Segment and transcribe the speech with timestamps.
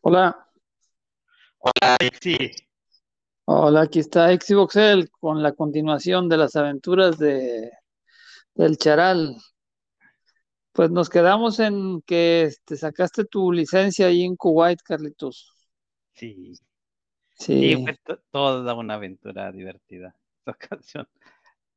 [0.00, 0.36] Hola.
[1.58, 2.36] Hola, sí.
[3.46, 7.70] Hola, aquí está Exivoxel con la continuación de las aventuras de
[8.54, 9.36] del Charal.
[10.72, 15.52] Pues nos quedamos en que te sacaste tu licencia ahí en Kuwait, Carlitos.
[16.14, 16.52] Sí.
[17.38, 17.82] Sí.
[17.82, 21.08] Fue to- toda una aventura divertida esta ocasión.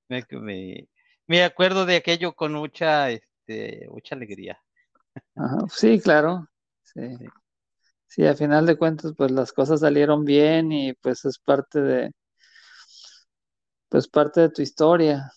[0.07, 0.87] Me, me,
[1.29, 4.59] me acuerdo de aquello con mucha, este, mucha alegría.
[5.35, 6.47] Ajá, Sí, claro.
[6.83, 7.01] Sí.
[8.07, 8.25] Sí.
[8.25, 12.11] A final de cuentas, pues las cosas salieron bien y pues es parte de,
[13.89, 15.31] pues parte de tu historia.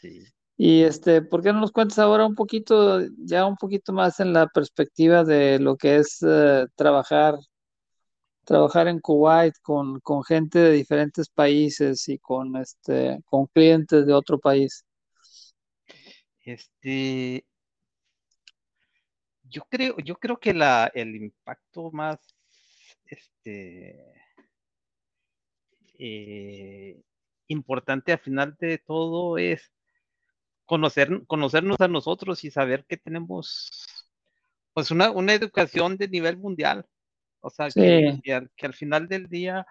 [0.00, 0.24] Sí.
[0.56, 4.32] Y este, ¿por qué no nos cuentas ahora un poquito, ya un poquito más en
[4.32, 7.36] la perspectiva de lo que es eh, trabajar,
[8.48, 14.14] trabajar en Kuwait con, con gente de diferentes países y con este, con clientes de
[14.14, 14.84] otro país?
[16.40, 17.44] Este,
[19.42, 22.18] yo creo, yo creo que la, el impacto más,
[23.04, 24.14] este,
[25.98, 27.02] eh,
[27.48, 29.70] importante al final de todo es
[30.64, 33.70] conocer, conocernos a nosotros y saber que tenemos,
[34.72, 36.86] pues, una, una educación de nivel mundial.
[37.40, 39.66] O sea, que, que al, que al final del día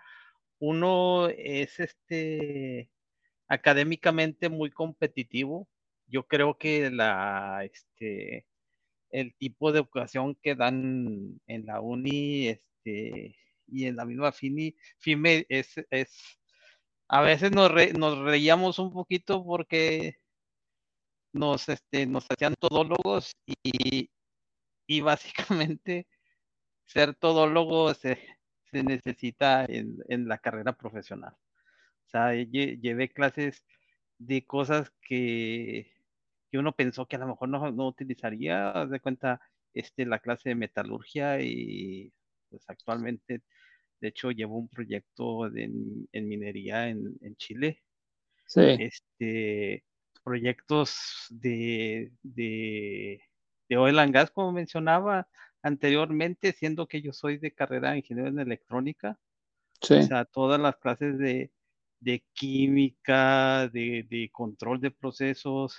[0.60, 2.90] uno es este
[3.48, 5.68] académicamente muy competitivo.
[6.08, 8.46] Yo creo que la, este,
[9.12, 13.36] el tipo de educación que dan en la uni este,
[13.68, 16.40] y en la misma FINI, FIME es, es
[17.10, 20.16] a veces nos, re, nos reíamos un poquito porque
[21.34, 24.10] nos, este, nos hacían todólogos y,
[24.88, 26.08] y básicamente
[26.88, 28.18] ser todólogo se,
[28.72, 31.34] se necesita en, en, la carrera profesional.
[31.34, 33.66] O sea, lle, llevé clases
[34.18, 35.92] de cosas que,
[36.50, 39.42] que, uno pensó que a lo mejor no, no utilizaría, haz de cuenta,
[39.74, 42.12] este, la clase de metalurgia y
[42.50, 43.42] pues actualmente,
[44.00, 47.84] de hecho, llevo un proyecto de, en, en, minería en, en Chile.
[48.48, 48.62] sí.
[48.80, 49.84] Este,
[50.24, 53.22] proyectos de, de,
[53.70, 55.26] de oil and gas, como mencionaba
[55.68, 59.20] anteriormente, siendo que yo soy de carrera de ingeniero en electrónica.
[59.82, 59.96] Sí.
[59.96, 61.52] O sea, todas las clases de,
[62.00, 65.78] de química, de, de, control de procesos,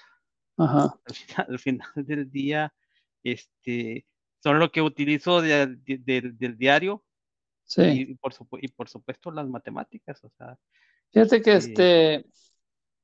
[0.56, 0.94] Ajá.
[1.06, 2.74] Al, final, al, final, del día,
[3.22, 4.06] este,
[4.42, 7.04] son lo que utilizo de, de, del diario
[7.64, 7.82] Sí.
[7.82, 8.32] y, por
[8.62, 10.24] y, por supuesto las matemáticas.
[10.24, 10.58] O sea,
[11.12, 12.24] Fíjate que este,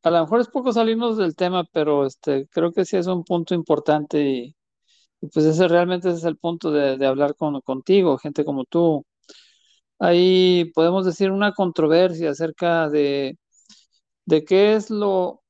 [0.03, 3.25] a lo mejor es poco salirnos del tema, pero este, creo que sí es un
[3.25, 4.57] punto importante y,
[5.33, 9.05] pues ese realmente es el punto de, de hablar con, contigo, gente como tú.
[9.99, 13.39] Ahí podemos decir una controversia acerca de,
[14.27, 15.43] de qué es lo,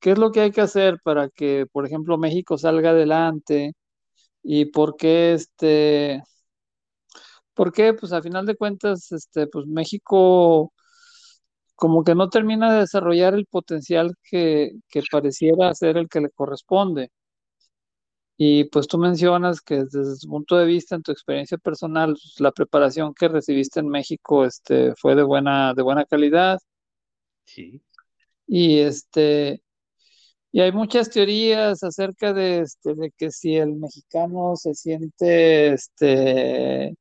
[0.00, 3.74] qué es lo que hay que hacer para que, por ejemplo, México salga adelante
[4.42, 6.22] y por qué este,
[7.54, 10.72] por qué, pues a final de cuentas, este, pues México
[11.74, 16.30] como que no termina de desarrollar el potencial que, que pareciera ser el que le
[16.30, 17.10] corresponde.
[18.38, 22.52] Y pues tú mencionas que desde tu punto de vista, en tu experiencia personal, la
[22.52, 26.58] preparación que recibiste en México este, fue de buena, de buena calidad.
[27.44, 27.82] Sí.
[28.46, 29.62] Y este,
[30.56, 36.96] y hay muchas teorías acerca de, este, de que si el mexicano se siente, este,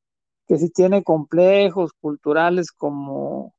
[0.47, 3.55] que si tiene complejos culturales como,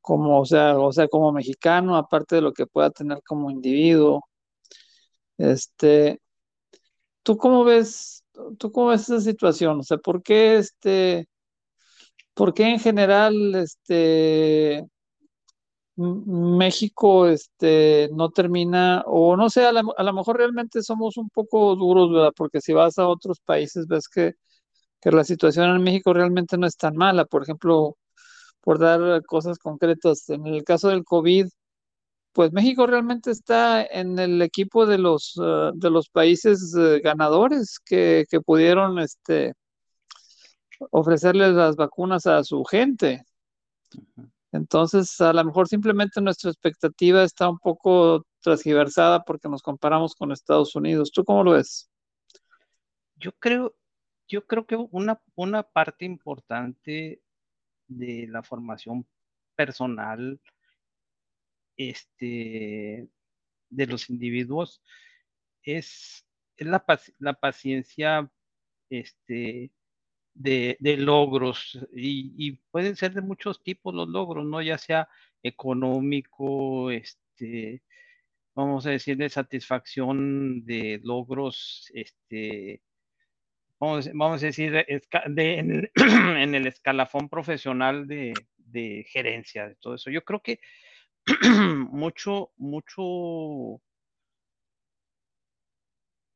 [0.00, 4.22] como, o sea, o sea, como mexicano, aparte de lo que pueda tener como individuo.
[5.38, 6.20] Este,
[7.22, 8.24] ¿tú cómo ves,
[8.58, 9.80] tú cómo ves esa situación?
[9.80, 11.28] O sea, ¿por qué este,
[12.34, 14.84] por qué en general, este,
[15.96, 21.76] México, este, no termina, o no sé, a, a lo mejor realmente somos un poco
[21.76, 22.32] duros, ¿verdad?
[22.36, 24.32] Porque si vas a otros países ves que,
[25.00, 27.26] que la situación en México realmente no es tan mala.
[27.26, 27.98] Por ejemplo,
[28.62, 31.48] por dar cosas concretas, en el caso del COVID,
[32.32, 37.78] pues México realmente está en el equipo de los, uh, de los países uh, ganadores
[37.78, 39.54] que, que, pudieron este,
[40.90, 43.24] ofrecerles las vacunas a su gente.
[44.52, 50.32] Entonces, a lo mejor simplemente nuestra expectativa está un poco transgiversada porque nos comparamos con
[50.32, 51.10] Estados Unidos.
[51.10, 51.90] ¿Tú cómo lo ves?
[53.16, 53.74] Yo creo,
[54.28, 57.22] yo creo que una, una parte importante
[57.88, 59.06] de la formación
[59.54, 60.40] personal
[61.76, 63.08] este,
[63.70, 64.82] de los individuos
[65.62, 66.26] es,
[66.56, 66.84] es la,
[67.18, 68.30] la, paciencia
[68.90, 69.72] este,
[70.34, 74.62] de, de logros y, pueden ser de muchos tipos los logros, ¿no?
[74.62, 75.08] Ya sea
[75.42, 77.82] económico, este,
[78.54, 82.82] vamos a decir, de satisfacción de logros, este,
[83.78, 84.84] vamos, vamos a decir, de,
[85.58, 85.90] en, el,
[86.38, 90.10] en, el, escalafón profesional de, de gerencia, de todo eso.
[90.10, 90.60] Yo creo que
[91.90, 93.80] mucho, mucho,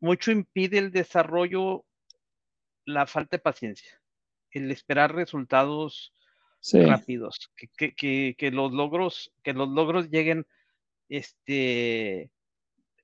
[0.01, 1.85] mucho impide el desarrollo
[2.85, 4.01] la falta de paciencia,
[4.53, 6.13] el esperar resultados
[6.61, 6.81] sí.
[6.85, 10.47] rápidos, que, que, que, los logros, que los logros lleguen
[11.09, 12.31] este,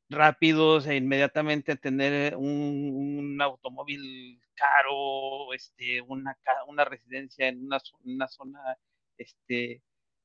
[0.08, 6.38] rápidos e inmediatamente tener un, un automóvil caro, este, una,
[6.68, 8.78] una residencia en una, una zona
[9.18, 9.82] este,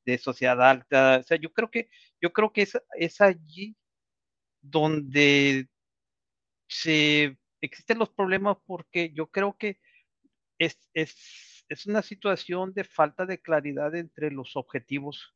[0.07, 1.19] de sociedad alta.
[1.19, 1.89] O sea, yo creo que,
[2.21, 3.75] yo creo que es, es allí
[4.61, 5.67] donde
[6.67, 9.79] se existen los problemas porque yo creo que
[10.57, 15.35] es, es, es una situación de falta de claridad entre los objetivos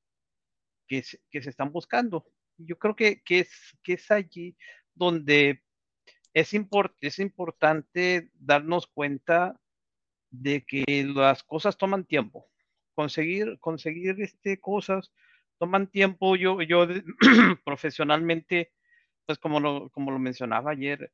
[0.87, 2.25] que se, que se están buscando.
[2.57, 3.51] Yo creo que, que, es,
[3.83, 4.55] que es allí
[4.95, 5.63] donde
[6.33, 9.59] es, import, es importante darnos cuenta
[10.29, 12.47] de que las cosas toman tiempo.
[12.93, 15.11] Conseguir, conseguir este, cosas
[15.61, 16.35] toman tiempo.
[16.35, 16.87] Yo, yo
[17.63, 18.71] profesionalmente,
[19.25, 21.11] pues como lo, como lo mencionaba ayer,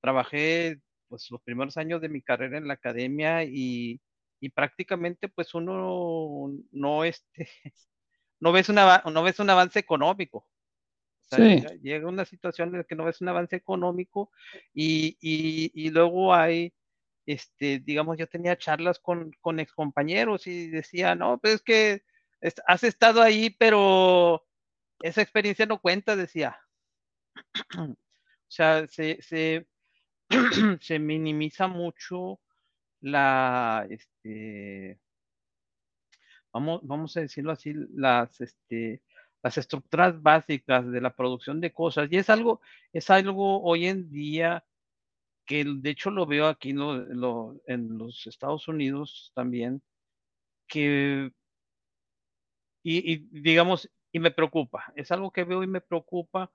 [0.00, 4.00] trabajé pues los primeros años de mi carrera en la academia y,
[4.40, 7.48] y prácticamente pues uno no este
[8.40, 11.44] no ves una no ves un avance económico o sea, sí.
[11.44, 14.30] llega, llega, una situación en la que no ves un avance económico
[14.74, 16.72] y, y, y luego hay
[17.26, 22.02] este digamos yo tenía charlas con, con excompañeros y decía no pues es que
[22.66, 24.46] has estado ahí pero
[25.00, 26.58] esa experiencia no cuenta decía
[27.78, 27.96] o
[28.48, 29.66] sea se, se
[30.80, 32.40] se minimiza mucho
[33.00, 34.98] la, este,
[36.52, 39.02] vamos, vamos a decirlo así, las, este,
[39.42, 42.08] las estructuras básicas de la producción de cosas.
[42.10, 42.60] Y es algo,
[42.92, 44.64] es algo hoy en día
[45.46, 46.78] que de hecho lo veo aquí en
[47.98, 49.82] los Estados Unidos también,
[50.66, 51.30] que,
[52.82, 56.52] y, digamos, y me preocupa, es algo que veo y me preocupa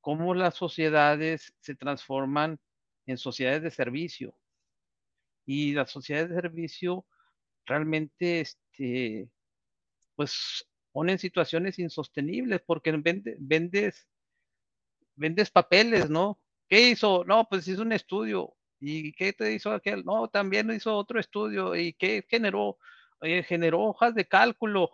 [0.00, 2.58] cómo las sociedades se transforman
[3.06, 4.36] en sociedades de servicio.
[5.46, 7.06] Y las sociedades de servicio
[7.64, 9.28] realmente, este,
[10.16, 14.08] pues, ponen situaciones insostenibles porque vende, vendes,
[15.14, 16.41] vendes papeles, ¿no?
[16.72, 17.22] ¿Qué hizo?
[17.26, 18.54] No, pues hizo un estudio.
[18.80, 20.06] ¿Y qué te hizo aquel?
[20.06, 21.76] No, también hizo otro estudio.
[21.76, 22.78] ¿Y qué generó?
[23.20, 24.90] Eh, generó hojas de cálculo.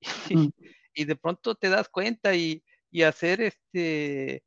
[0.94, 4.42] y, de pronto te das cuenta y, y hacer este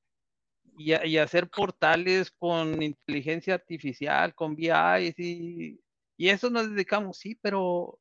[0.76, 5.80] y, y, hacer portales con inteligencia artificial, con VI y,
[6.18, 8.00] y eso nos dedicamos, sí, pero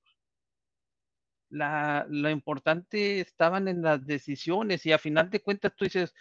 [1.50, 6.14] la, lo importante estaban en las decisiones y a final de cuentas tú dices,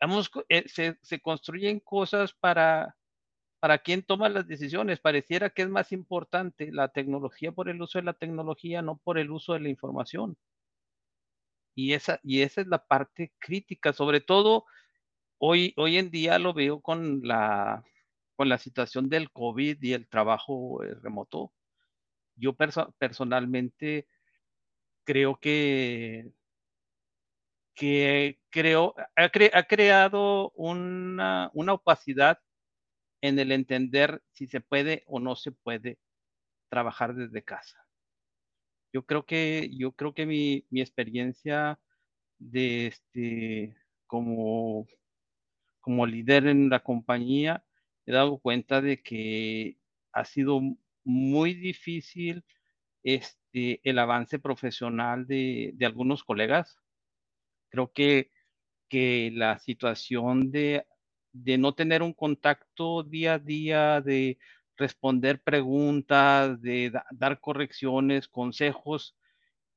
[0.00, 2.96] vamos, eh, se, se, construyen cosas para,
[3.60, 5.00] para quien toma las decisiones.
[5.00, 9.18] Pareciera que es más importante la tecnología por el uso de la tecnología, no por
[9.18, 10.36] el uso de la información.
[11.74, 14.66] Y esa, y esa es la parte crítica, sobre todo
[15.38, 17.84] hoy, hoy en día lo veo con la,
[18.36, 21.52] con la situación del COVID y el trabajo eh, remoto.
[22.36, 24.08] Yo perso personalmente
[25.04, 26.32] creo que,
[27.74, 32.40] que creo, ha, ha creado una, una, opacidad
[33.22, 35.98] en el entender si se puede o no se puede
[36.68, 37.86] trabajar desde casa.
[38.92, 41.78] Yo creo que, yo creo que mi, mi experiencia
[42.38, 44.86] de este, como
[45.80, 47.64] como líder en la compañía,
[48.06, 49.78] he dado cuenta de que
[50.12, 50.60] ha sido
[51.04, 52.44] muy difícil
[53.02, 56.78] este, el avance profesional de, de algunos colegas.
[57.70, 58.30] Creo que,
[58.88, 60.86] que la situación de,
[61.32, 64.38] de, no tener un contacto día a día, de
[64.76, 69.16] responder preguntas, de da, dar correcciones, consejos,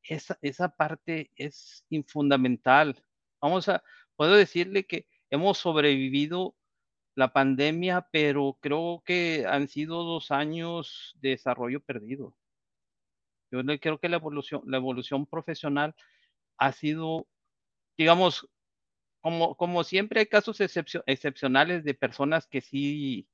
[0.04, 3.04] esa, esa parte es fundamental.
[3.42, 3.84] Vamos a,
[4.16, 6.56] puedo decirle que hemos sobrevivido
[7.16, 12.36] la pandemia, pero creo que han sido dos años de desarrollo perdido.
[13.52, 15.96] Yo creo que la evolución, la evolución profesional
[16.58, 17.28] ha sido,
[17.98, 18.48] digamos,
[19.22, 23.28] como, como siempre hay casos excepcio, excepcionales de personas que sí,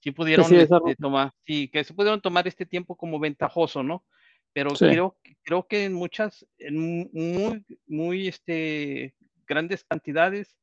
[0.00, 4.04] sí pudieron sí, este, tomar, sí, que se pudieron tomar este tiempo como ventajoso, ¿no?
[4.52, 4.86] Pero sí.
[4.86, 9.14] creo, creo que en muchas, en muy, muy este,
[9.46, 10.56] grandes cantidades,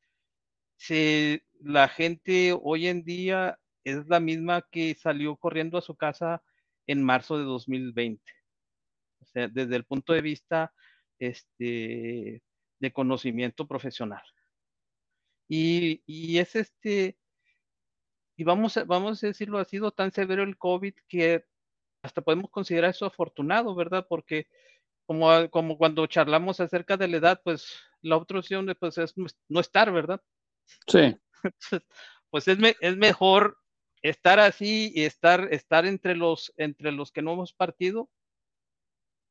[0.78, 6.42] se, la gente hoy en día es la misma que salió corriendo a su casa
[6.88, 8.24] en marzo de 2020.
[9.22, 10.74] O sea, desde el punto de vista
[11.20, 12.42] este,
[12.84, 14.22] de conocimiento profesional.
[15.48, 17.18] Y, y es este,
[18.36, 21.46] y vamos a, vamos a decirlo, ha sido tan severo el COVID que
[22.04, 24.06] hasta podemos considerar eso afortunado, ¿verdad?
[24.10, 24.48] Porque
[25.06, 29.13] como, como cuando charlamos acerca de la edad, pues la otra opción pues, es
[29.48, 30.22] no estar, ¿verdad?
[30.88, 31.16] Sí.
[32.30, 33.58] pues es, me, es mejor
[34.02, 38.10] estar así y estar, estar entre, los, entre los que no hemos partido,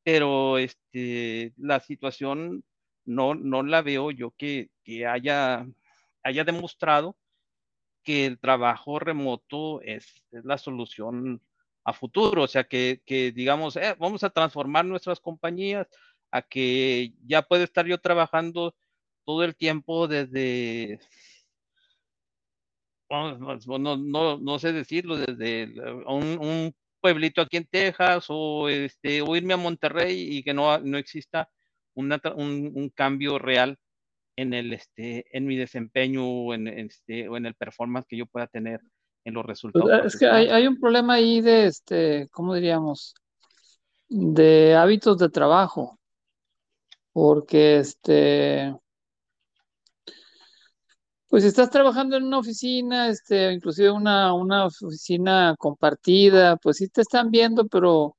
[0.03, 2.63] pero este, la situación
[3.05, 5.65] no, no la veo yo que, que haya,
[6.23, 7.17] haya demostrado
[8.03, 11.41] que el trabajo remoto es, es la solución
[11.85, 15.87] a futuro, o sea, que, que digamos, eh, vamos a transformar nuestras compañías
[16.31, 18.75] a que ya puede estar yo trabajando
[19.25, 20.99] todo el tiempo desde,
[23.09, 25.73] no, no, no sé decirlo, desde
[26.05, 30.79] un, un, pueblito aquí en Texas o, este, o irme a Monterrey y que no,
[30.79, 31.49] no exista
[31.95, 33.77] una, un, un, cambio real
[34.35, 38.25] en, el, este, en mi desempeño o en, este, o en el performance que yo
[38.25, 38.81] pueda tener
[39.25, 39.89] en los resultados.
[40.01, 43.15] Pues, es que hay, hay, un problema ahí de, este, ¿cómo diríamos?
[44.09, 45.99] De hábitos de trabajo.
[47.11, 48.75] Porque, este,
[51.33, 56.89] pues si estás trabajando en una oficina, este, inclusive una, una oficina compartida, pues sí
[56.89, 58.15] te están viendo, pero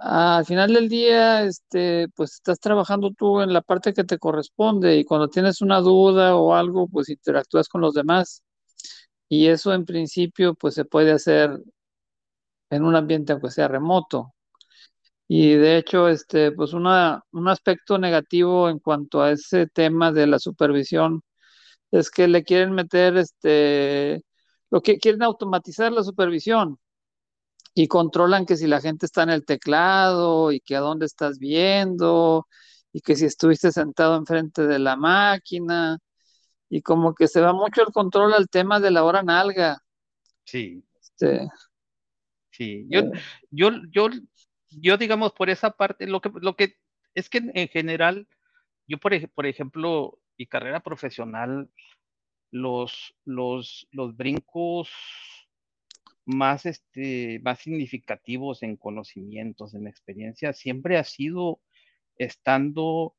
[0.00, 4.96] al final del día, este, pues estás trabajando tú en la parte que te corresponde
[4.96, 8.42] y cuando tienes una duda o algo, pues interactúas con los demás.
[9.28, 11.60] Y eso en principio, pues se puede hacer
[12.70, 14.34] en un ambiente aunque sea remoto.
[15.28, 20.26] Y de hecho, este, pues una, un aspecto negativo en cuanto a ese tema de
[20.26, 21.22] la supervisión
[21.92, 24.24] es que le quieren meter, este,
[24.70, 26.78] lo que quieren automatizar la supervisión
[27.78, 31.38] y controlan que si la gente está en el teclado y que a dónde estás
[31.38, 32.48] viendo
[32.90, 35.98] y que si estuviste sentado enfrente de la máquina
[36.70, 39.76] y como que se va mucho el control al tema de la hora nalga.
[40.44, 40.82] Sí.
[41.02, 41.46] Este,
[42.50, 43.12] sí, yo, eh,
[43.50, 44.08] yo, yo,
[44.70, 46.78] yo digamos por esa parte, lo que, lo que
[47.12, 48.26] es que en general,
[48.86, 51.68] yo por, por ejemplo, mi carrera profesional,
[52.50, 54.88] los, los, los brincos
[56.26, 61.60] más, este, más significativos en conocimientos, en experiencia, siempre ha sido
[62.18, 63.14] estando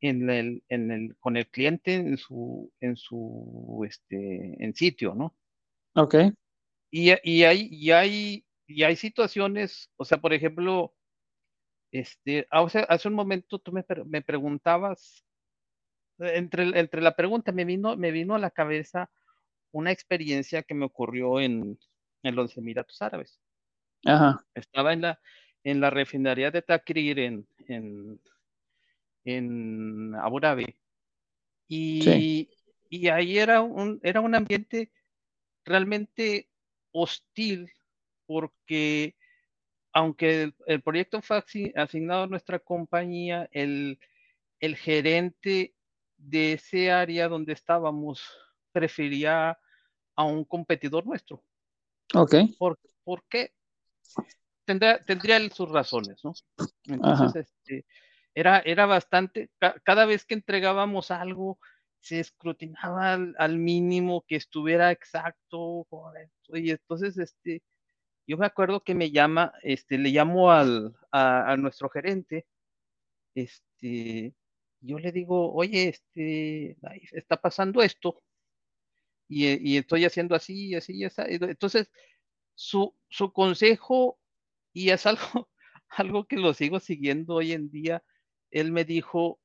[0.00, 5.36] en el, en el, con el cliente en su, en su, este, en sitio, ¿no?
[5.94, 6.16] Ok.
[6.90, 10.94] Y, y, hay, y, hay, y hay situaciones, o sea, por ejemplo,
[11.92, 15.24] este, hace, hace un momento tú me, me preguntabas,
[16.18, 19.10] entre, entre la pregunta me vino, me vino a la cabeza
[19.70, 21.78] una experiencia que me ocurrió en,
[22.28, 23.40] en los Emiratos Árabes.
[24.04, 24.44] Ajá.
[24.54, 25.20] Estaba en la,
[25.64, 28.20] en la refinería de Takrir en, en,
[29.24, 30.76] en Abu Dhabi.
[31.68, 32.50] Y, sí.
[32.88, 34.90] y ahí era un, era un ambiente
[35.64, 36.48] realmente
[36.92, 37.70] hostil
[38.26, 39.16] porque
[39.92, 41.42] aunque el, el, proyecto fue
[41.74, 43.98] asignado a nuestra compañía, el,
[44.60, 45.74] el gerente
[46.16, 48.22] de ese área donde estábamos
[48.72, 49.58] prefería
[50.14, 51.42] a un competidor nuestro.
[52.14, 52.34] Ok.
[52.58, 53.52] ¿Por, por qué?
[54.64, 56.32] Tendría, tendría sus razones, ¿no?
[56.84, 57.40] Entonces, Ajá.
[57.40, 57.86] este,
[58.34, 59.50] era, era bastante,
[59.82, 61.58] cada vez que entregábamos algo,
[62.00, 67.62] se escrutinaba al, al mínimo que estuviera exacto, correcto, y entonces, este,
[68.26, 72.46] yo me acuerdo que me llama, este, le llamo al, a, a nuestro gerente,
[73.34, 74.34] este,
[74.80, 76.76] yo le digo, oye, este,
[77.12, 78.22] está pasando esto,
[79.28, 81.22] y, y estoy haciendo así, así, así.
[81.26, 81.90] Entonces,
[82.54, 84.18] su, su consejo,
[84.72, 85.48] y es algo,
[85.88, 88.02] algo que lo sigo siguiendo hoy en día,
[88.50, 89.40] él me dijo,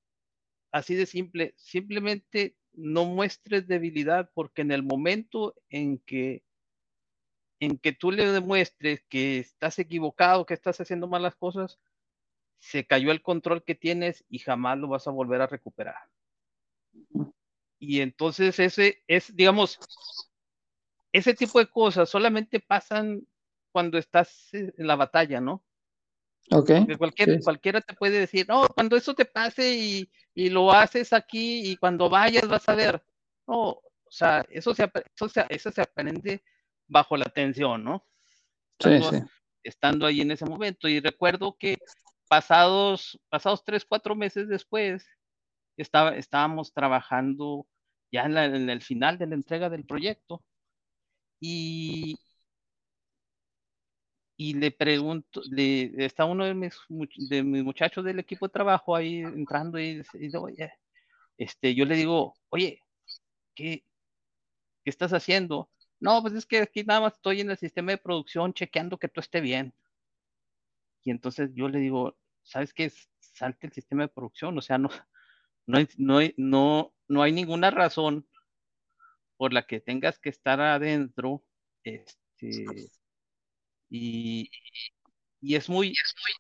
[0.71, 6.43] así de simple, simplemente no muestres debilidad, porque en el momento en que
[7.59, 11.79] en que tú le demuestres que estás equivocado, que estás haciendo malas cosas,
[12.59, 15.95] se cayó el control que tienes y jamás lo vas a volver a recuperar.
[17.85, 19.77] Y entonces ese es, digamos,
[21.11, 23.27] ese tipo de cosas solamente pasan
[23.73, 25.65] cuando estás en la batalla, ¿no?
[26.49, 26.71] Ok.
[26.77, 27.43] Porque cualquier, sí.
[27.43, 31.75] Cualquiera te puede decir, no, cuando eso te pase y, y, lo haces aquí y
[31.75, 33.03] cuando vayas vas a ver.
[33.45, 36.41] No, o sea, eso se, eso se, eso se aprende
[36.87, 38.07] bajo la tensión, ¿no?
[38.79, 39.23] Estando, sí, sí.
[39.61, 40.87] estando ahí en ese momento.
[40.87, 41.77] Y recuerdo que
[42.29, 45.05] pasados, pasados tres, cuatro meses después,
[45.77, 47.67] estaba, estábamos trabajando
[48.11, 50.43] ya en, la, en, el final de la entrega del proyecto
[51.39, 52.15] y,
[54.37, 56.75] y le pregunto, le, está uno de mis,
[57.29, 60.73] de mis muchachos del equipo de trabajo ahí entrando y, y oye,
[61.37, 62.81] este, yo le digo, oye,
[63.55, 63.85] ¿qué,
[64.83, 65.69] ¿qué estás haciendo?
[65.99, 69.07] No, pues es que aquí nada más estoy en el sistema de producción chequeando que
[69.09, 69.73] todo esté bien.
[71.03, 72.91] Y entonces yo le digo, ¿sabes qué?
[73.19, 74.89] Salte el sistema de producción, o sea, no,
[75.65, 78.27] no, no, no, no hay ninguna razón
[79.37, 81.43] por la que tengas que estar adentro,
[81.83, 82.65] este,
[83.89, 84.49] y,
[85.41, 85.93] y es muy,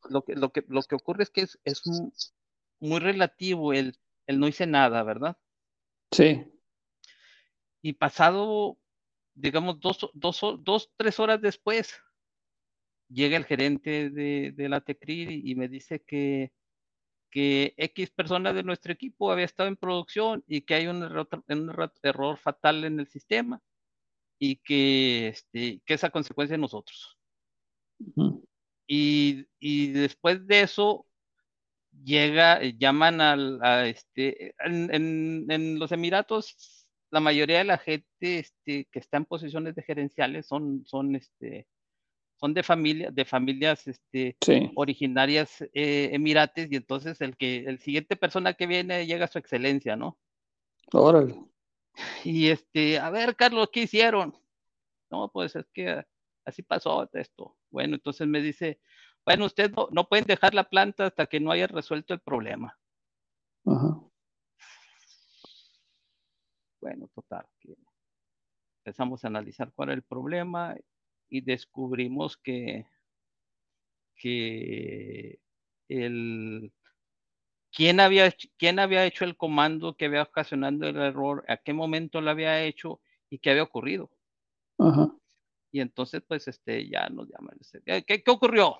[0.09, 1.81] lo que, lo que, lo que ocurre es que es, es
[2.79, 5.37] muy, relativo el, el no hice nada, ¿verdad?
[6.11, 6.45] Sí.
[7.81, 8.77] Y pasado,
[9.33, 11.93] digamos, dos, dos, dos tres horas después,
[13.09, 16.53] llega el gerente de, de la TECRIR y, me dice que,
[17.33, 21.27] que X persona de nuestro equipo había estado en producción y que hay un error,
[21.47, 23.59] un error fatal en el sistema
[24.37, 27.17] y que, este, que es a consecuencia de nosotros.
[28.87, 31.07] y, y, después de eso,
[32.03, 38.05] llega, llaman al, a este, en, en, en, los Emiratos, la mayoría de la gente
[38.21, 41.65] este, que está en posiciones de gerenciales son, son este,
[42.43, 44.69] son de familia, de familias este, sí.
[44.75, 49.39] originarias eh, emirates, y entonces el que, el siguiente persona que viene llega a su
[49.39, 50.17] excelencia, ¿no?
[50.91, 51.41] Órale.
[52.25, 54.37] Y este, a ver, Carlos, ¿qué hicieron?
[55.09, 56.03] No, pues es que
[56.43, 57.55] así pasó esto.
[57.71, 58.81] Bueno, entonces me dice,
[59.25, 62.77] bueno, ustedes no, no pueden dejar la planta hasta que no haya resuelto el problema.
[63.65, 64.01] Ajá.
[66.81, 67.45] Bueno, total.
[68.83, 70.75] Empezamos a analizar cuál era el problema
[71.29, 72.85] y descubrimos que,
[74.15, 75.39] que
[75.89, 76.71] el,
[77.71, 82.21] ¿quién, había, quién había hecho el comando que había ocasionado el error, a qué momento
[82.21, 84.11] lo había hecho y qué había ocurrido.
[84.77, 85.11] Ajá.
[85.71, 87.57] Y entonces, pues, este, ya nos llaman.
[87.83, 88.77] ¿Qué, qué ocurrió?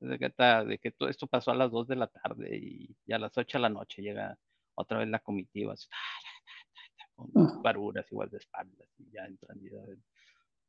[0.00, 0.28] De que,
[0.66, 3.38] de que todo esto pasó a las 2 de la tarde y, y, a las
[3.38, 4.36] 8 de la noche llega
[4.74, 5.88] otra vez la comitiva, así,
[7.14, 7.30] con
[7.62, 9.78] baruras igual de espaldas y ya entran y ya,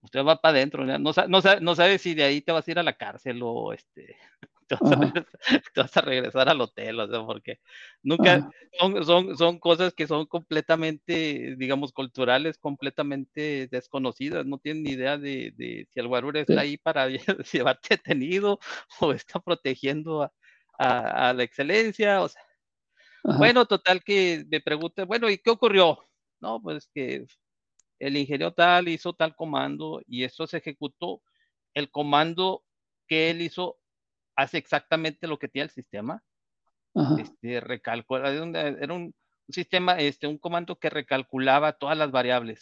[0.06, 2.72] usted va para adentro, no, no, sabe, no sabe si de ahí te vas a
[2.72, 4.18] ir a la cárcel o este,
[4.68, 5.28] te, vas a, regresar,
[5.74, 7.60] te vas a regresar al hotel, o sea, porque
[8.04, 14.92] nunca son, son, son, cosas que son completamente, digamos, culturales, completamente desconocidas, no tienen ni
[14.92, 17.08] idea de, de si el guarura está ahí para
[17.54, 18.60] llevarte detenido
[19.00, 20.32] o está protegiendo a,
[20.80, 22.42] a, a la excelencia, o sea.
[23.24, 23.40] Ajá.
[23.40, 25.98] Bueno, total que me pregunta, bueno, ¿y qué ocurrió?
[26.40, 27.26] No, pues que
[28.00, 31.22] el ingeniero tal hizo tal comando y eso se ejecutó.
[31.74, 32.64] El comando
[33.08, 33.78] que él hizo
[34.36, 36.24] hace exactamente lo que tiene el sistema.
[36.94, 37.16] Ajá.
[37.22, 39.14] Este, recalcula, era un, era un
[39.50, 42.62] sistema, este, un comando que recalculaba todas las variables.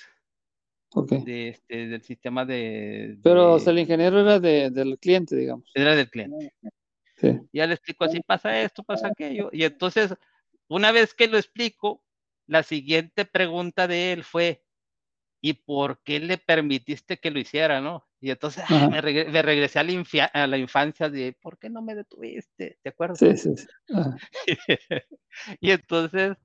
[0.96, 1.24] Okay.
[1.24, 5.36] De, este, del sistema de, Pero de, o sea, el ingeniero era de, del cliente,
[5.36, 5.72] digamos.
[5.74, 6.54] Era del cliente.
[7.18, 7.40] Sí.
[7.52, 9.50] Ya le explico así, pasa esto, pasa aquello.
[9.52, 10.14] Y entonces,
[10.68, 12.04] una vez que lo explico,
[12.46, 14.64] la siguiente pregunta de él fue,
[15.46, 18.08] ¿y por qué le permitiste que lo hiciera, no?
[18.22, 19.92] Y entonces ah, me, reg me, regresé a la,
[20.32, 22.80] a la, infancia de, ¿por qué no me detuviste?
[22.82, 23.20] ¿Te acuerdas?
[23.20, 23.68] Sí, sí, sí.
[25.60, 26.38] y entonces,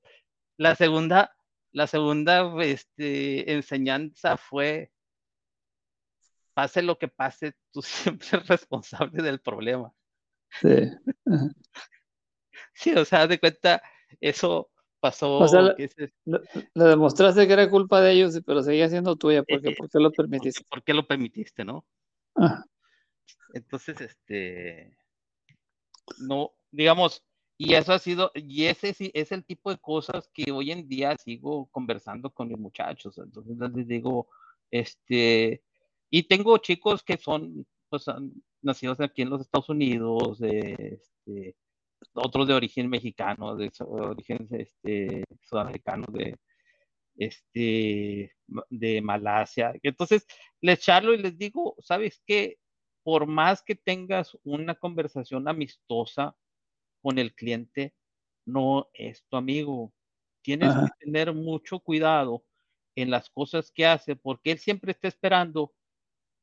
[0.56, 1.32] la segunda,
[1.70, 4.90] la segunda este, enseñanza fue,
[6.52, 9.94] pase lo que pase, tú siempre eres responsable del problema.
[10.61, 10.90] Sí.
[12.74, 13.80] sí, o sea, de cuenta,
[14.20, 15.38] eso pasó.
[15.38, 15.90] O sea, le,
[16.24, 19.42] le, demostraste que era culpa de ellos, pero seguía siendo tuya.
[19.42, 20.64] ¿Por qué, ¿Por qué lo permitiste?
[20.68, 21.84] ¿Por qué lo permitiste, no?
[22.37, 22.64] Ah.
[23.54, 24.96] Entonces, este.
[26.18, 27.22] No, digamos,
[27.61, 31.16] y eso ha sido, y ese es el tipo de cosas que hoy en día
[31.16, 33.18] sigo conversando con mis muchachos.
[33.18, 34.28] Entonces les digo,
[34.70, 35.64] este,
[36.08, 38.04] y tengo chicos que son, pues,
[38.62, 41.56] nacidos aquí en los Estados Unidos, este,
[42.14, 46.37] otros de origen mexicano, de origen este, sudamericano, de,
[47.16, 48.32] este,
[48.70, 49.74] de Malasia.
[49.82, 50.26] Entonces,
[50.61, 52.58] les charlo y les digo, ¿sabes qué?
[53.02, 56.37] Por más que tengas una conversación amistosa
[57.02, 57.94] con el cliente,
[58.44, 59.92] no es tu amigo.
[60.42, 60.87] Tienes Ajá.
[60.87, 62.44] que tener mucho cuidado
[62.94, 65.72] en las cosas que hace, porque él siempre está esperando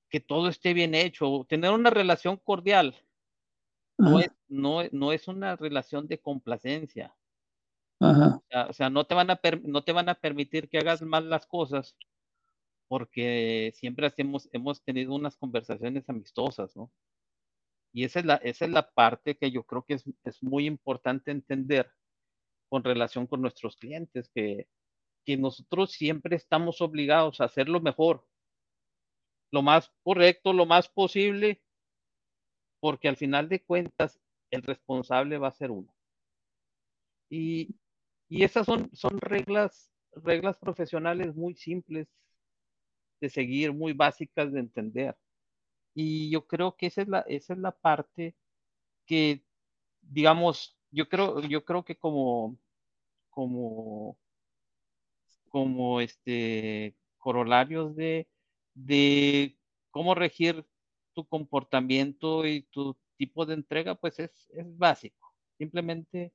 [0.09, 2.95] que todo esté bien hecho, tener una relación cordial
[3.97, 7.15] no es, no, no es una relación de complacencia.
[7.99, 8.37] Ajá.
[8.37, 11.01] O, sea, o sea, no, te van a no te van a permitir que hagas
[11.01, 11.95] mal las cosas
[12.87, 16.91] porque siempre hemos, hemos tenido unas conversaciones amistosas, ¿no?
[17.93, 20.65] Y esa es la, esa es la parte que yo creo que es, es muy
[20.65, 21.89] importante entender
[22.69, 24.67] con relación con nuestros clientes, que,
[25.25, 28.27] que nosotros siempre estamos obligados a hacer lo mejor,
[29.51, 31.61] lo más correcto, lo más posible,
[32.85, 34.19] porque al final de cuentas
[34.51, 35.91] el responsable va a ser uno.
[37.31, 37.75] Y,
[38.29, 42.07] y esas son, son reglas reglas profesionales muy simples
[43.19, 45.17] de seguir, muy básicas de entender.
[45.95, 48.35] Y yo creo que esa es la, esa es la parte
[49.07, 49.43] que,
[50.03, 52.55] digamos, yo creo, yo creo que como,
[53.31, 54.15] como,
[55.49, 58.27] como este corolarios de,
[58.75, 59.57] de
[59.89, 60.63] cómo regir
[61.15, 64.31] tu comportamiento y tu tipo de entrega, pues es,
[64.77, 65.33] básico.
[65.57, 66.33] Simplemente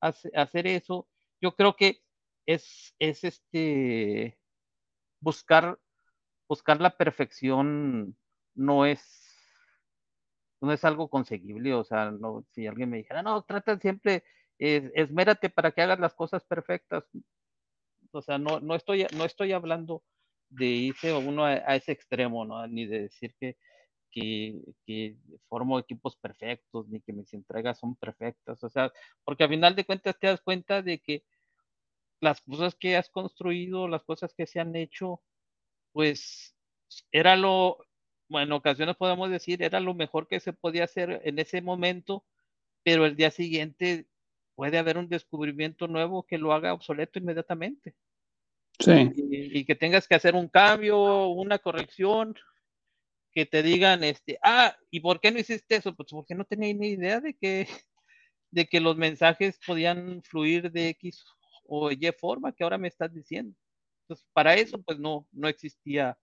[0.00, 1.08] hacer eso.
[1.40, 2.02] Yo creo que
[2.46, 4.38] es, es este
[5.20, 5.78] buscar,
[6.48, 8.16] buscar la perfección
[8.54, 9.22] no es
[10.62, 14.22] no es algo conseguible, o sea, no, si alguien me dijera, no, trata siempre,
[14.58, 17.04] esmérate para que hagas las cosas perfectas.
[18.12, 20.04] O sea, no, no, estoy, no estoy hablando
[20.50, 22.64] de irse uno a, ese extremo, ¿no?
[22.68, 23.56] Ni de decir que,
[24.12, 25.16] que, que,
[25.48, 28.62] formo equipos perfectos, ni que mis entregas son perfectas.
[28.62, 28.92] O sea,
[29.24, 31.24] porque al final de cuentas te das cuenta de que
[32.20, 35.20] las cosas que has construido, las cosas que se han hecho,
[35.92, 36.54] pues
[37.10, 37.78] era lo,
[38.28, 42.24] bueno, en ocasiones podemos decir, era lo mejor que se podía hacer en ese momento,
[42.84, 44.06] pero el día siguiente
[44.54, 47.94] puede haber un descubrimiento nuevo que lo haga obsoleto inmediatamente.
[48.78, 49.12] Sí.
[49.16, 52.34] Y, que tengas que hacer un cambio, una corrección,
[53.32, 55.94] que te digan, este, ah, ¿y por qué no hiciste eso?
[55.94, 57.66] Pues porque no tenía ni idea de que,
[58.50, 61.24] de que los mensajes podían fluir de X
[61.66, 63.56] o Y forma que ahora me estás diciendo.
[64.04, 66.18] Entonces, para eso, pues no, no existía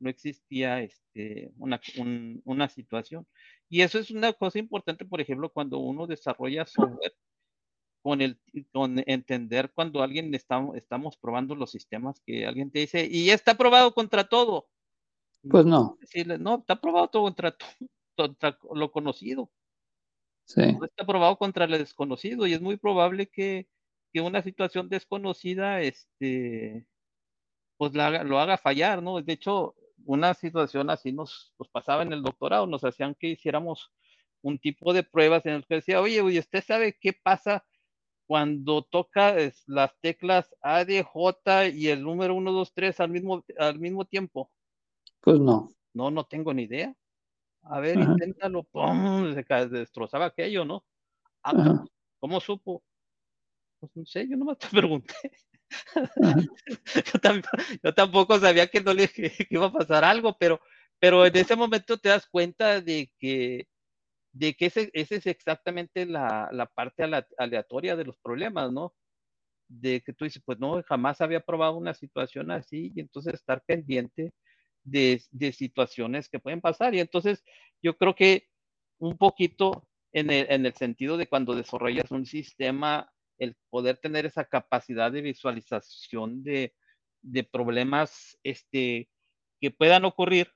[0.00, 1.80] no existía este, una,
[2.44, 3.26] una situación.
[3.68, 7.14] Y eso es una cosa importante, por ejemplo, cuando uno desarrolla software,
[8.02, 8.40] con, el,
[8.72, 13.34] con entender cuando alguien está, estamos probando los sistemas, que alguien te dice, y ya
[13.34, 14.68] está probado contra todo.
[15.48, 15.96] Pues no.
[16.00, 17.56] Decirle, no, está probado todo contra,
[18.16, 19.50] contra lo conocido.
[20.44, 20.72] Sí.
[20.72, 23.68] No está probado contra lo desconocido y es muy probable que,
[24.12, 26.86] que una situación desconocida, este,
[27.76, 29.22] pues la, lo haga fallar, ¿no?
[29.22, 29.74] De hecho,
[30.04, 33.92] una situación así nos, pasaba en el doctorado, nos hacían que hiciéramos
[34.42, 37.64] un tipo de pruebas en el que decía, oye, oye, ¿usted sabe qué pasa
[38.26, 39.34] cuando toca
[39.66, 44.04] las teclas A, D, J y el número 1, 2, 3 al mismo, al mismo
[44.04, 44.50] tiempo?
[45.20, 45.70] Pues no.
[45.92, 46.94] No, no tengo ni idea.
[47.62, 48.64] A ver, inténtalo.
[48.64, 49.34] ¡Pum!
[49.34, 50.84] Se destrozaba aquello, ¿no?
[51.42, 51.84] Ah,
[52.18, 52.82] ¿Cómo supo?
[53.80, 55.14] Pues no sé, yo nomás te pregunté.
[57.82, 59.10] yo, tampoco, sabía que no le
[59.50, 60.60] iba a pasar algo, pero,
[60.98, 63.66] pero en ese momento te das cuenta de que,
[64.32, 67.04] de que ese, ese es exactamente la, la, parte
[67.38, 68.94] aleatoria de los problemas, ¿no?
[69.68, 73.62] De que tú dices, pues no, jamás había probado una situación así y entonces estar
[73.64, 74.32] pendiente
[74.84, 76.94] de, de situaciones que pueden pasar.
[76.94, 77.44] Y entonces
[77.82, 78.48] yo creo que
[78.98, 84.26] un poquito en el, en el sentido de cuando desarrollas un sistema el poder tener
[84.26, 86.74] esa capacidad de visualización de,
[87.50, 89.10] problemas este,
[89.60, 90.52] que puedan ocurrir,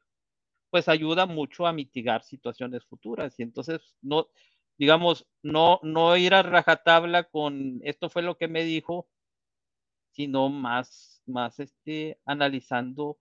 [0.71, 3.35] pues ayuda mucho a mitigar situaciones futuras.
[3.39, 4.29] Y entonces, no,
[4.77, 9.09] digamos, no, no ir a rajatabla con esto fue lo que me dijo,
[10.11, 13.19] sino más, más este, analizando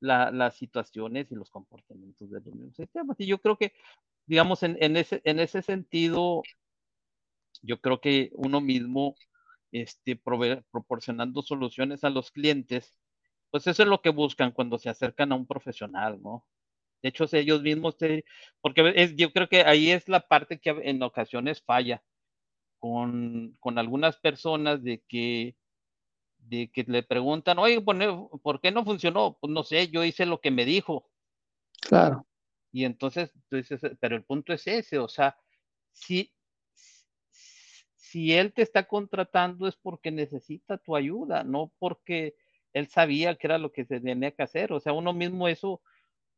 [0.00, 3.16] las situaciones y los comportamientos de los mismos sistemas.
[3.18, 3.72] Y yo creo que,
[4.26, 6.42] digamos, en, en, ese, en ese sentido,
[7.62, 9.16] yo creo que uno mismo,
[9.72, 10.16] este,
[10.70, 12.98] proporcionando soluciones a los clientes,
[13.50, 16.44] pues eso es lo que buscan cuando se acercan a un profesional, ¿no?
[17.02, 17.96] De hecho, ellos mismos,
[18.60, 22.02] porque es, yo creo que ahí es la parte que en ocasiones falla
[22.78, 25.56] con, con algunas personas de que,
[26.48, 29.36] de que le preguntan, oye, ¿por qué no funcionó?
[29.40, 31.08] Pues no sé, yo hice lo que me dijo.
[31.80, 32.26] Claro.
[32.72, 35.36] Y entonces, dices, pero el punto es ese, o sea,
[35.92, 36.32] si,
[37.96, 42.36] si él te está contratando es porque necesita tu ayuda, no porque
[42.72, 44.72] él sabía que era lo que se tenía que hacer.
[44.72, 45.80] O sea, uno mismo eso,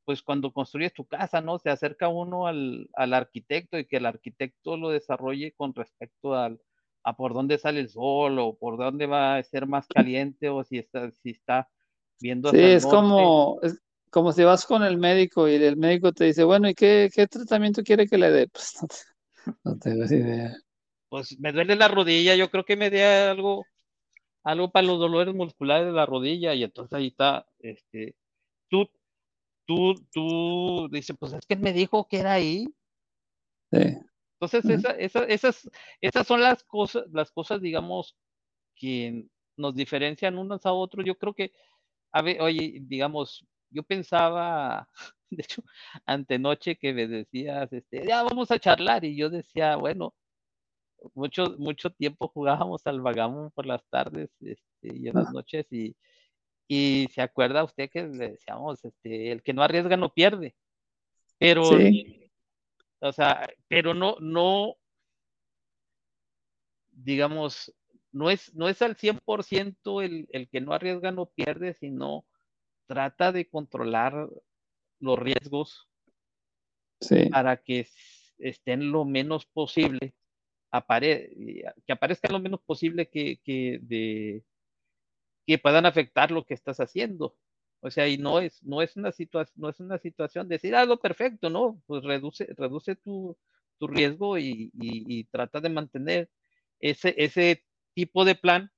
[0.04, 1.58] pues cuando construyes tu casa, ¿no?
[1.58, 6.60] Se acerca uno al, arquitecto y que el arquitecto lo desarrolle con respecto al,
[7.02, 10.64] a por dónde sale el sol o por dónde va a ser más caliente o
[10.64, 11.68] si está, si está
[12.20, 12.50] viendo.
[12.50, 16.44] Sí, es como, es como si vas con el médico y el médico te dice,
[16.44, 18.48] bueno, ¿y qué, tratamiento quiere que le dé?
[19.42, 20.54] Pues no, te, no tengo idea
[21.10, 23.66] pues me duele la rodilla, yo creo que me dé algo,
[24.44, 28.14] algo para los dolores musculares de la rodilla, y entonces ahí está, este,
[28.68, 28.88] tú,
[29.66, 32.66] tú, tú, dices, pues es que me dijo que era ahí.
[33.72, 33.98] Sí.
[34.40, 38.16] Entonces, esas, esas son las cosas, las cosas, digamos,
[38.74, 39.26] que
[39.56, 41.04] nos diferencian unos a otros.
[41.04, 41.52] Yo creo que,
[42.12, 44.88] a ver, oye, digamos, yo pensaba,
[45.30, 45.62] de hecho,
[46.06, 50.14] antenoche que me decías, este, ya vamos a charlar, y yo decía, bueno,
[51.14, 55.96] mucho, mucho tiempo jugábamos al vagamo por las tardes este, y en las noches y,
[56.68, 60.54] y se acuerda usted que le decíamos, este, el que no arriesga no pierde.
[61.38, 62.19] Pero, Sí,
[63.00, 64.76] o sea, pero no, no,
[66.90, 67.74] digamos,
[68.12, 72.26] no es, no es al 100% el, el que no arriesga no pierde, sino
[72.86, 74.28] trata de controlar
[74.98, 75.88] los riesgos
[77.00, 77.86] sí, para que
[78.38, 80.14] estén lo menos posible,
[80.70, 81.30] apare
[81.86, 84.44] que aparezca lo menos posible que, que, de,
[85.46, 87.36] que puedan afectar lo que estás haciendo.
[87.80, 90.74] O sea, y no es, no es una situación, no es una situación de decir,
[90.74, 91.82] ah, lo perfecto, ¿no?
[91.86, 93.36] Pues reduce, reduce tu,
[93.78, 96.30] tu riesgo y, y, trata de mantener
[96.80, 97.64] ese, ese
[97.94, 98.70] tipo de plan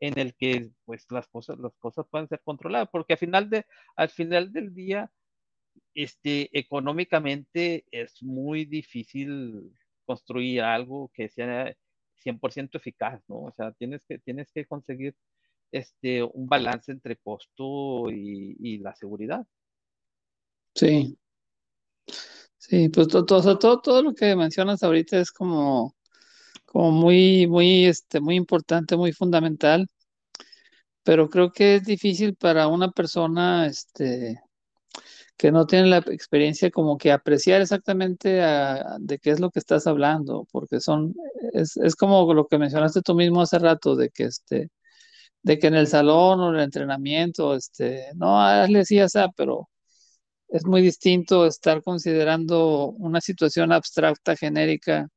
[0.00, 3.66] en el que pues las cosas, las cosas pueden ser controladas, porque al final, de,
[3.96, 5.10] al final del día,
[5.94, 9.72] este, económicamente es muy difícil
[10.04, 11.74] construir algo que sea
[12.24, 13.42] 100% eficaz, ¿no?
[13.42, 15.16] O sea, tienes que, tienes que conseguir
[15.72, 19.46] este, un balance entre costo y, y la seguridad.
[20.74, 21.18] sí,
[22.58, 25.94] sí, pues to- to- o sea, todo, todo lo que mencionas ahorita es como,
[26.66, 29.88] como muy, muy, este, muy importante, muy fundamental,
[31.02, 34.40] pero creo que es difícil para una persona, este,
[35.36, 38.28] que no tiene la experiencia como que apreciar exactamente
[39.00, 41.14] de qué es lo que estás hablando, porque son,
[41.52, 44.70] es, es como lo que mencionaste tú mismo hace rato, de que este,
[45.42, 48.98] de que en el salón o en el entrenamiento, este, no, hazle así,
[49.36, 49.68] pero
[50.48, 55.08] es muy distinto estar considerando una situación abstracta, genérica,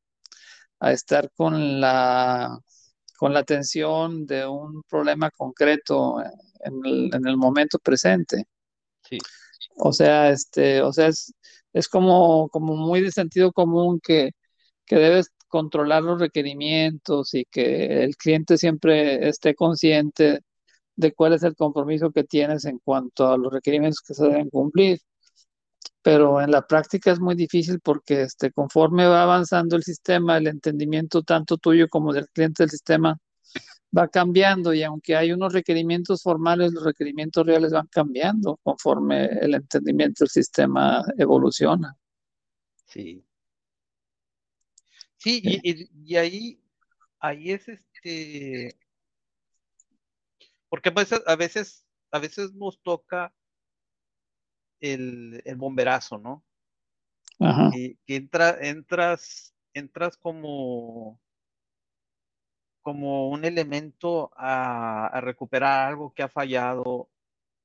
[0.79, 2.57] a estar con la,
[3.17, 6.17] con la atención de un problema concreto
[6.59, 8.45] en el, en el momento presente.
[9.09, 9.17] Sí,
[9.77, 11.33] O sea, este, o sea, es,
[11.73, 14.31] es como, como muy de sentido común que,
[14.85, 20.41] que debes controlar los requerimientos y que el cliente siempre esté consciente
[20.95, 24.49] de cuál es el compromiso que tienes en cuanto a los requerimientos que se deben
[24.49, 24.99] cumplir.
[26.01, 30.47] Pero en la práctica es muy difícil porque este, conforme va avanzando el sistema, el
[30.47, 33.17] entendimiento tanto tuyo como del cliente del sistema
[33.97, 39.55] va cambiando y aunque hay unos requerimientos formales, los requerimientos reales van cambiando conforme el
[39.55, 41.95] entendimiento del sistema evoluciona.
[42.85, 43.23] sí.
[45.25, 46.61] Sí, y, y, y ahí,
[47.19, 48.77] ahí es este,
[50.69, 53.33] porque a veces, a veces, a veces nos toca
[54.79, 56.45] el, el bomberazo, ¿no?
[57.39, 61.19] Ajá, Que, que entra, entras, entras como,
[62.83, 67.09] como un elemento a, a recuperar algo que ha fallado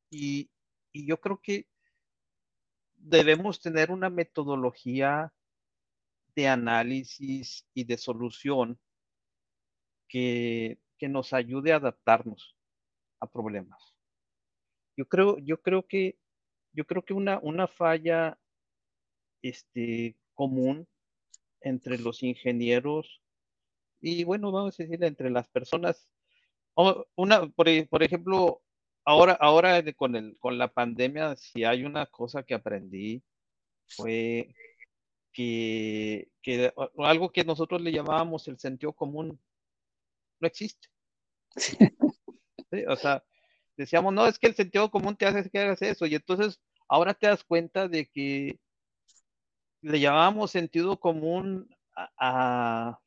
[0.08, 0.48] y,
[0.92, 1.68] y yo creo que
[2.96, 5.30] debemos tener una metodología
[6.34, 8.78] de análisis y de solución
[10.08, 12.56] que, que nos ayude a adaptarnos
[13.20, 13.94] a problemas.
[14.96, 16.18] Yo creo, yo creo que,
[16.72, 18.38] yo creo que una, una falla
[19.42, 20.86] este, común
[21.60, 23.22] entre los ingenieros
[24.00, 26.08] y bueno, vamos a decir, entre las personas,
[27.14, 28.62] una, por, por ejemplo,
[29.04, 33.22] ahora, ahora con, el, con la pandemia, si hay una cosa que aprendí
[33.86, 34.54] fue
[35.32, 39.40] que, que algo que nosotros le llamábamos el sentido común
[40.40, 40.88] no existe.
[41.56, 41.76] ¿sí?
[42.88, 43.22] O sea,
[43.76, 46.06] decíamos, no, es que el sentido común te hace que hagas eso.
[46.06, 48.58] Y entonces ahora te das cuenta de que
[49.82, 53.00] le llamábamos sentido común a,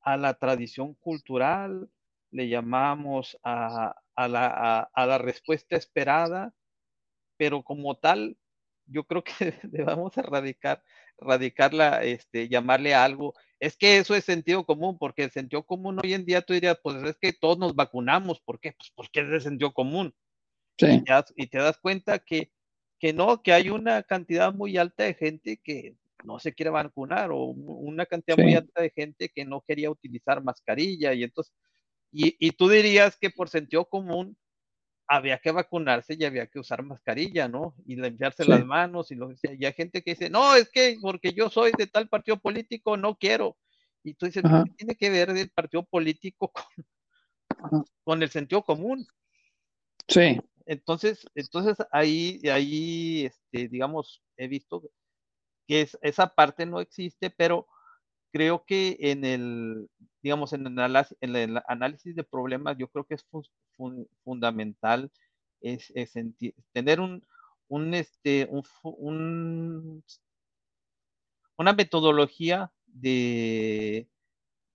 [0.00, 1.90] a, la tradición cultural,
[2.30, 6.54] le llamamos a, a, la, a, a, la, respuesta esperada,
[7.36, 8.36] pero como tal,
[8.86, 9.32] yo creo que
[9.64, 10.82] debamos erradicar,
[11.18, 13.34] radicarla, este, llamarle a algo.
[13.60, 16.78] Es que eso es sentido común, porque el sentido común hoy en día tú dirías,
[16.82, 18.72] pues es que todos nos vacunamos, ¿por qué?
[18.72, 20.14] Pues porque es de sentido común.
[20.78, 20.86] sí.
[20.86, 22.52] Y, te das, y te das cuenta que,
[22.98, 27.30] que no, que hay una cantidad muy alta de gente que no se quiere vacunar
[27.30, 28.42] o una cantidad sí.
[28.42, 31.54] muy alta de gente que no quería utilizar mascarilla y entonces,
[32.10, 34.36] y, y, tú dirías que por sentido común
[35.08, 37.74] había que vacunarse y había que usar mascarilla, ¿no?
[37.86, 38.50] Y limpiarse sí.
[38.50, 39.30] las manos y lo.
[39.32, 42.96] Y hay gente que dice, no, es que porque yo soy de tal partido político,
[42.96, 43.56] no quiero.
[44.04, 46.52] Y tú dices, ¿qué tiene que ver el partido político
[47.48, 49.06] con, con el sentido común?
[50.06, 50.38] Sí.
[50.66, 54.82] Entonces, entonces ahí, ahí, este, digamos, he visto
[55.66, 57.66] que es, esa parte no existe, pero
[58.32, 59.88] creo que en el,
[60.22, 63.24] digamos, en el, análisis de problemas, yo creo que es
[63.76, 65.10] fun, fundamental
[65.60, 66.12] es, es
[66.72, 67.26] tener un,
[67.68, 70.04] un, este, un, un,
[71.56, 74.08] una metodología de,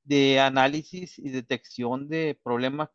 [0.04, 2.90] de análisis y detección de problemas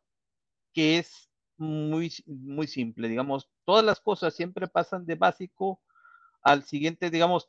[0.73, 3.09] que es muy, muy simple.
[3.09, 5.81] Digamos, todas las cosas siempre pasan de básico
[6.41, 7.47] al siguiente, digamos,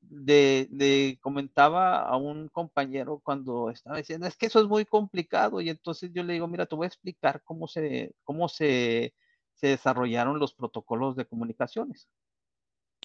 [0.00, 5.68] de, comentaba a un compañero cuando estaba diciendo, es que eso es muy complicado, y
[5.68, 9.14] entonces yo le digo, mira, te voy a explicar cómo se, cómo se,
[9.54, 12.08] se desarrollaron los protocolos de comunicaciones.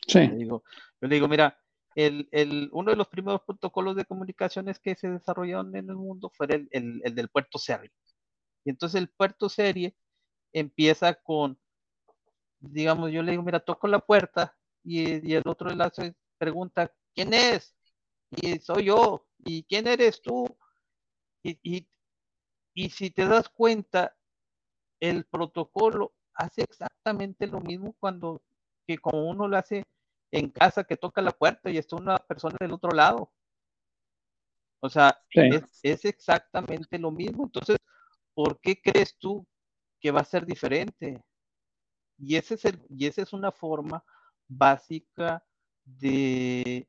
[0.08, 0.28] Sí.
[0.28, 0.64] digo,
[1.02, 1.60] yo le digo, mira,
[1.96, 6.30] el, el, uno de los primeros protocolos de comunicaciones que se desarrollaron en el mundo
[6.30, 7.92] fue el, el, el del puerto serie.
[8.64, 9.96] Y entonces el puerto serie
[10.52, 11.58] empieza con,
[12.60, 17.34] digamos, yo le digo, mira, toco la puerta y, y el otro enlace pregunta, ¿quién
[17.34, 17.76] es?
[18.32, 19.26] Y soy yo.
[19.40, 20.46] ¿Y quién eres tú?
[21.44, 21.88] Y, y,
[22.74, 24.16] y si te das cuenta,
[25.00, 28.42] el protocolo hace exactamente lo mismo cuando
[28.88, 29.84] que como uno lo hace
[30.32, 33.32] en casa que toca la puerta y está una persona del otro lado.
[34.80, 35.42] O sea, sí.
[35.42, 37.46] es, es, exactamente lo mismo.
[37.46, 37.78] Entonces,
[38.34, 39.48] ¿por qué crees tú
[40.00, 41.24] que va a ser diferente?
[42.18, 44.04] Y, ese es el, y esa es una forma
[44.48, 45.44] básica
[45.86, 46.88] de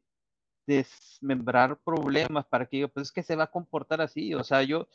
[0.66, 4.34] desmembrar problemas para que pues es que se va a comportar así.
[4.34, 4.88] O sea, yo,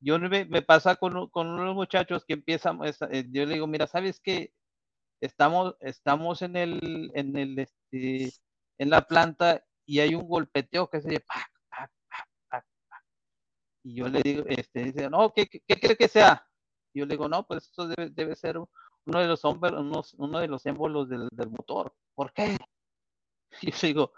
[0.00, 3.86] yo me, me pasa con, con unos muchachos que empiezan, eh, yo le digo, mira,
[3.86, 4.52] ¿sabes qué?
[5.20, 8.32] Estamos, estamos en el, en el, este,
[8.78, 11.50] en la planta y hay un golpeteo que se dice, ¡pac,
[13.84, 16.46] y yo le digo, este, dice, no, ¿qué, qué, qué cree que sea?
[16.92, 19.72] Y yo le digo, no, pues esto debe, debe ser uno de los hombres,
[20.18, 21.94] uno, de los émbolos del, del motor.
[22.14, 22.56] ¿Por qué?
[23.60, 24.12] Y yo digo,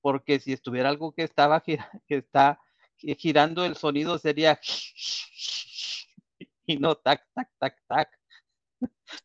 [0.00, 2.60] porque si estuviera algo que estaba que está
[2.98, 4.58] girando el sonido sería
[6.66, 8.18] y no tac, tac, tac, tac.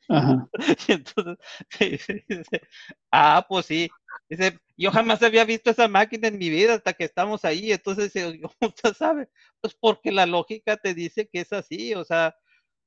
[0.07, 0.47] Ajá.
[0.87, 1.37] Y entonces,
[1.79, 2.61] dice,
[3.11, 3.89] ah, pues sí.
[4.29, 7.71] Dice, yo jamás había visto esa máquina en mi vida hasta que estamos ahí.
[7.71, 9.29] Entonces, ¿cómo usted sabe?
[9.61, 11.93] Pues porque la lógica te dice que es así.
[11.95, 12.35] O sea,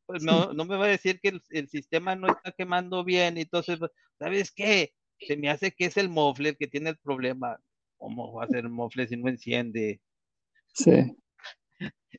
[0.07, 3.39] pues no, no me va a decir que el, el, sistema no está quemando bien.
[3.39, 3.79] Entonces,
[4.19, 4.95] ¿sabes qué?
[5.21, 7.61] Se me hace que es el mofle el que tiene el problema.
[7.97, 10.01] ¿Cómo va a ser el mofle si no enciende?
[10.73, 11.17] Sí.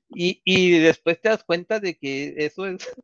[0.10, 2.78] Y, y después te das cuenta de que eso es,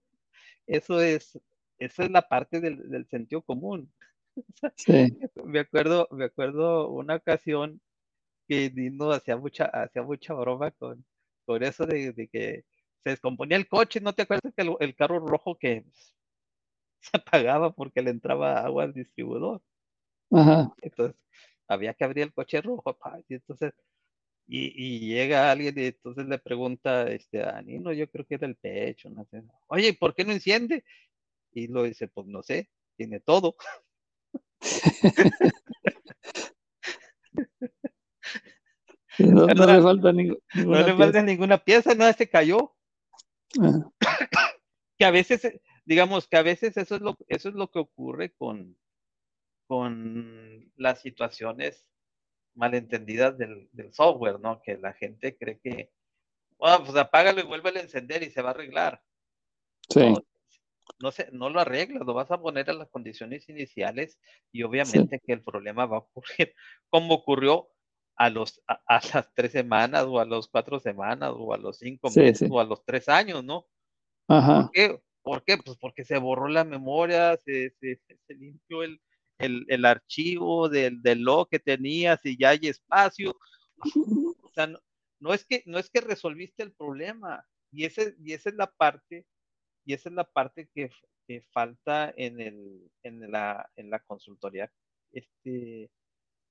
[0.68, 1.40] eso es,
[1.78, 3.92] eso es la parte del, del sentido común.
[4.76, 5.16] Sí.
[5.46, 7.80] Me acuerdo, me acuerdo una ocasión
[8.48, 11.06] que Dino hacía mucha, hacía mucha broma con,
[11.46, 12.66] con eso de, de, que
[13.04, 15.86] se descomponía el coche, ¿no te acuerdas que el, el carro rojo que
[17.02, 19.62] se apagaba porque le entraba agua al distribuidor?
[20.32, 20.74] Ajá.
[20.82, 21.16] Entonces,
[21.68, 23.74] había que abrir el coche rojo, pa, y entonces,
[24.48, 28.48] y, y, llega alguien y entonces le pregunta este, a Nino, yo creo que era
[28.48, 30.84] el pecho, no sé, oye, ¿por qué no enciende?
[31.54, 33.56] Y lo dice, pues no sé, tiene todo.
[39.20, 42.76] no, no, le falta ninguna, no le falta ninguna pieza, nada se cayó.
[43.62, 43.92] Ajá.
[44.96, 48.32] Que a veces, digamos que a veces eso es lo, eso es lo que ocurre
[48.32, 48.78] con,
[49.74, 51.84] con las situaciones
[52.54, 54.62] malentendidas del, del, software, ¿no?
[54.62, 55.92] Que la gente cree que,
[56.60, 59.02] bueno, pues apágalo y vuelve a encender y se va a arreglar.
[59.90, 60.12] Sí.
[60.12, 60.24] No,
[61.00, 64.20] no, se, no lo arreglas, lo vas a poner a las condiciones iniciales
[64.52, 65.24] y obviamente sí.
[65.26, 66.54] que el problema va a ocurrir
[66.90, 67.70] como ocurrió
[68.16, 71.80] a, los, a, a, las tres semanas o a los cuatro semanas o a los
[71.80, 72.48] cinco sí, meses sí.
[72.52, 73.66] o a los tres años, ¿no?
[74.28, 74.62] Ajá.
[74.62, 75.02] ¿Por qué?
[75.24, 75.58] ¿Por qué?
[75.58, 79.02] Pues porque se borró la memoria, se, se, se limpió el,
[79.44, 83.38] el, el, archivo del, del log que tenías y ya hay espacio.
[84.46, 84.80] O sea, no,
[85.20, 87.44] no, es que, no es que resolviste el problema.
[87.72, 89.26] Y, ese, y esa es la parte,
[89.84, 90.92] y esa es la parte que,
[91.28, 94.72] que falta en, el, en, la, en la consultoría
[95.12, 95.90] este,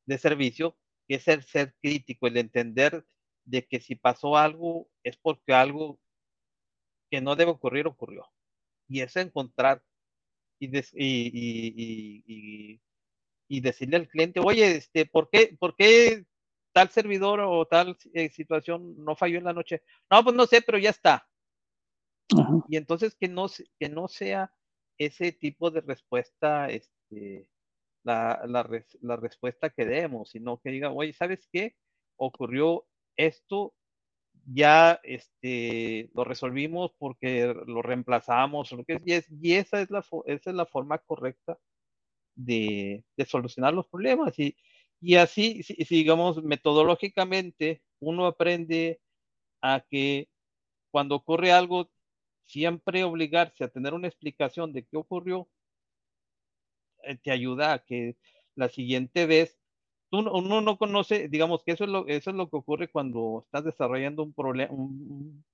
[0.07, 0.77] de servicio,
[1.07, 3.07] que es el ser crítico, el entender
[3.45, 6.01] de que si pasó algo es porque algo
[7.11, 8.27] que no debe ocurrir ocurrió.
[8.89, 9.83] Y es encontrar
[10.63, 12.81] y, des, y, y, y,
[13.49, 16.25] y, decirle al cliente, oye, este, ¿por, qué, ¿por qué
[16.73, 19.83] tal servidor o tal eh, situación no falló en la noche?
[20.09, 21.29] No, pues no sé, pero ya está.
[22.69, 23.49] Y entonces que no,
[23.81, 24.55] que no sea
[24.97, 27.49] ese tipo de respuesta, este,
[28.05, 31.75] la, la, res, la respuesta que demos, sino que diga, oye, ¿sabes qué?
[32.17, 32.87] Ocurrió
[33.17, 33.75] esto,
[34.47, 38.75] ya este, lo resolvimos porque lo reemplazamos,
[39.07, 41.59] es, y esa, es la, esa es la forma correcta
[42.35, 44.39] de, de solucionar los problemas.
[44.39, 44.57] Y,
[45.01, 49.01] y así, si, si, digamos, metodológicamente, uno aprende
[49.61, 50.29] a que
[50.91, 51.91] cuando ocurre algo,
[52.45, 55.49] siempre obligarse a tener una explicación de qué ocurrió,
[57.05, 58.17] eh, te ayuda a que
[58.55, 59.59] la siguiente vez
[60.13, 63.65] uno no conoce, digamos que eso es lo, eso es lo que ocurre cuando estás
[63.65, 65.45] desarrollando un problema, un,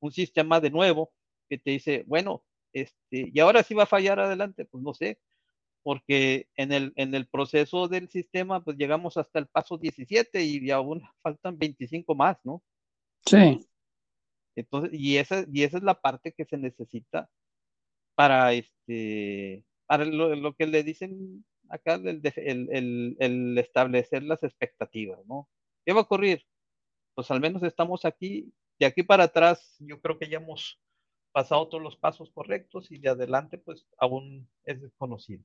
[0.00, 1.12] un, sistema de nuevo
[1.48, 5.18] que te dice, bueno, este, y ahora sí va a fallar adelante, pues no sé,
[5.82, 10.70] porque en el, en el proceso del sistema, pues llegamos hasta el paso 17 y
[10.70, 12.62] aún faltan 25 más, ¿no?
[13.26, 13.66] Sí.
[14.54, 17.28] Entonces, y esa, y esa es la parte que se necesita
[18.14, 25.48] para este, para lo, que le dicen acá, el, el, el, establecer las expectativas, ¿no?
[25.84, 26.44] ¿Qué va a ocurrir?
[27.14, 30.80] Pues al menos estamos aquí, de aquí para atrás, yo creo que ya hemos
[31.32, 35.42] pasado todos los pasos correctos y de adelante, pues aún es desconocido.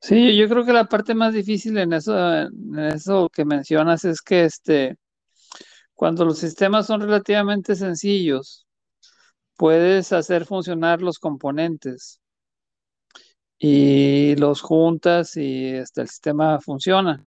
[0.00, 4.20] Sí, yo creo que la parte más difícil en eso, en eso que mencionas es
[4.20, 4.96] que este,
[5.94, 8.66] cuando los sistemas son relativamente sencillos,
[9.56, 12.20] puedes hacer funcionar los componentes
[13.58, 17.24] y los juntas y este, el sistema funciona.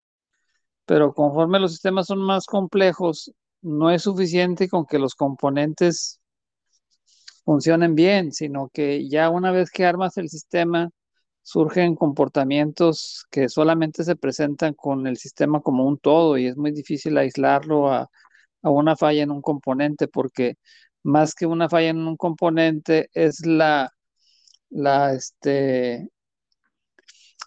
[0.86, 6.20] Pero conforme los sistemas son más complejos, no es suficiente con que los componentes
[7.44, 10.90] funcionen bien, sino que ya una vez que armas el sistema,
[11.46, 16.72] surgen comportamientos que solamente se presentan con el sistema como un todo y es muy
[16.72, 18.08] difícil aislarlo a,
[18.62, 20.56] una falla en un componente porque
[21.04, 23.92] más que una falla en un componente es la,
[24.70, 26.10] la, este,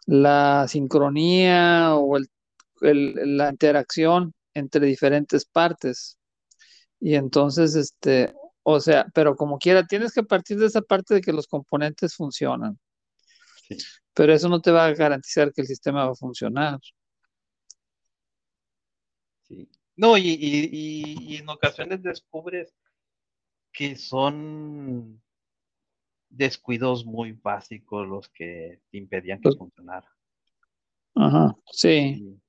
[0.09, 2.17] la sincronía o
[2.81, 6.17] la interacción entre diferentes partes.
[6.99, 8.33] Y entonces, este,
[8.63, 12.15] o sea, pero como quiera, tienes que partir de esa parte de que los componentes
[12.15, 12.79] funcionan.
[14.15, 16.79] Pero eso no te va a garantizar que el sistema va a funcionar.
[19.47, 19.69] Sí.
[19.95, 22.73] No, y, en ocasiones descubres
[23.71, 25.21] que son
[26.29, 30.07] descuidos muy básicos los que te impedían que funcionara.
[31.15, 32.39] Ajá, sí.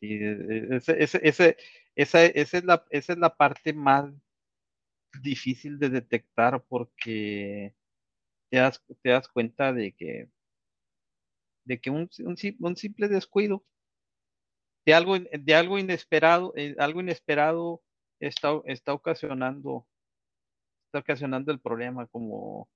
[0.00, 1.54] Sí, e, e, ese, esa,
[1.94, 4.12] esa, es la, esa es la parte más
[5.22, 7.74] difícil de detectar porque
[8.50, 10.28] te das, te das cuenta de que,
[11.64, 12.08] de que un,
[12.60, 13.64] un, simple descuido
[14.84, 17.82] de algo, de algo inesperado, eh, algo inesperado
[18.20, 19.86] está, está ocasionando,
[20.98, 22.68] está ocasionando el problema como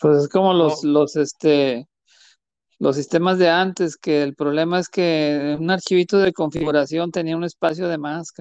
[0.00, 1.88] pues es como los, los este
[2.80, 7.44] los sistemas de antes, que el problema es que un archivito de configuración tenía un
[7.44, 8.32] espacio de más,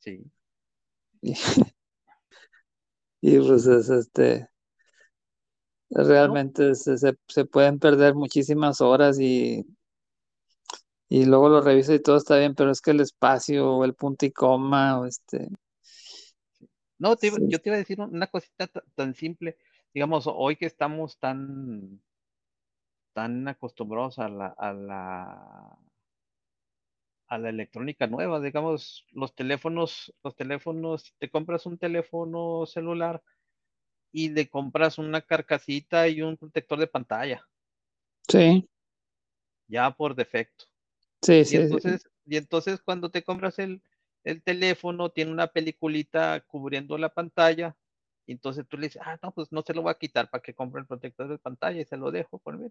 [0.00, 0.20] Sí.
[1.20, 1.32] Y,
[3.20, 4.48] y pues es este
[5.94, 7.14] Realmente se,
[7.50, 9.64] pueden perder muchísimas horas y,
[11.10, 13.94] y luego lo reviso y todo está bien, pero es que el espacio o el
[13.94, 15.48] punto y coma o este...
[17.02, 19.56] No, yo te iba a decir una cosita tan simple.
[19.92, 22.00] Digamos, hoy que estamos tan,
[23.12, 25.78] tan acostumbrados a la, a la,
[27.26, 33.20] a la electrónica nueva, digamos, los teléfonos, los teléfonos, te compras un teléfono celular
[34.12, 37.48] y le compras una carcasita y un protector de pantalla.
[38.28, 38.68] Sí.
[39.66, 40.66] Ya por defecto.
[41.20, 43.82] Sí, y sí, entonces, Y entonces cuando te compras el,
[44.42, 47.76] teléfono, tiene una peliculita cubriendo la pantalla.
[48.26, 50.42] Y entonces tú le dices, ah, no, pues no se lo voy a quitar para
[50.42, 52.70] que compre el protector de pantalla y se lo dejo por mí.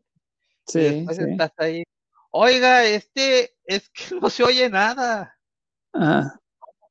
[0.66, 1.84] Sí, y después estás ahí.
[2.32, 5.38] Oiga, este, es que no se oye nada.
[5.94, 6.40] Ajá.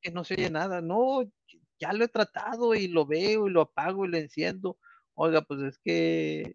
[0.01, 0.81] Que no se oye nada.
[0.81, 1.23] No,
[1.79, 4.77] ya lo he tratado y lo veo y lo apago y lo enciendo.
[5.15, 6.53] Oiga, pues es que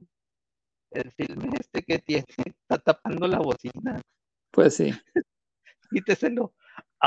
[0.92, 2.24] el filme este que tiene
[2.68, 4.00] está tapando la bocina.
[4.52, 4.92] Pues sí.
[5.90, 6.54] Quíteselo.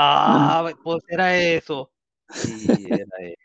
[0.02, 1.92] Ah, pues era eso.
[2.30, 3.36] Sí, era eso.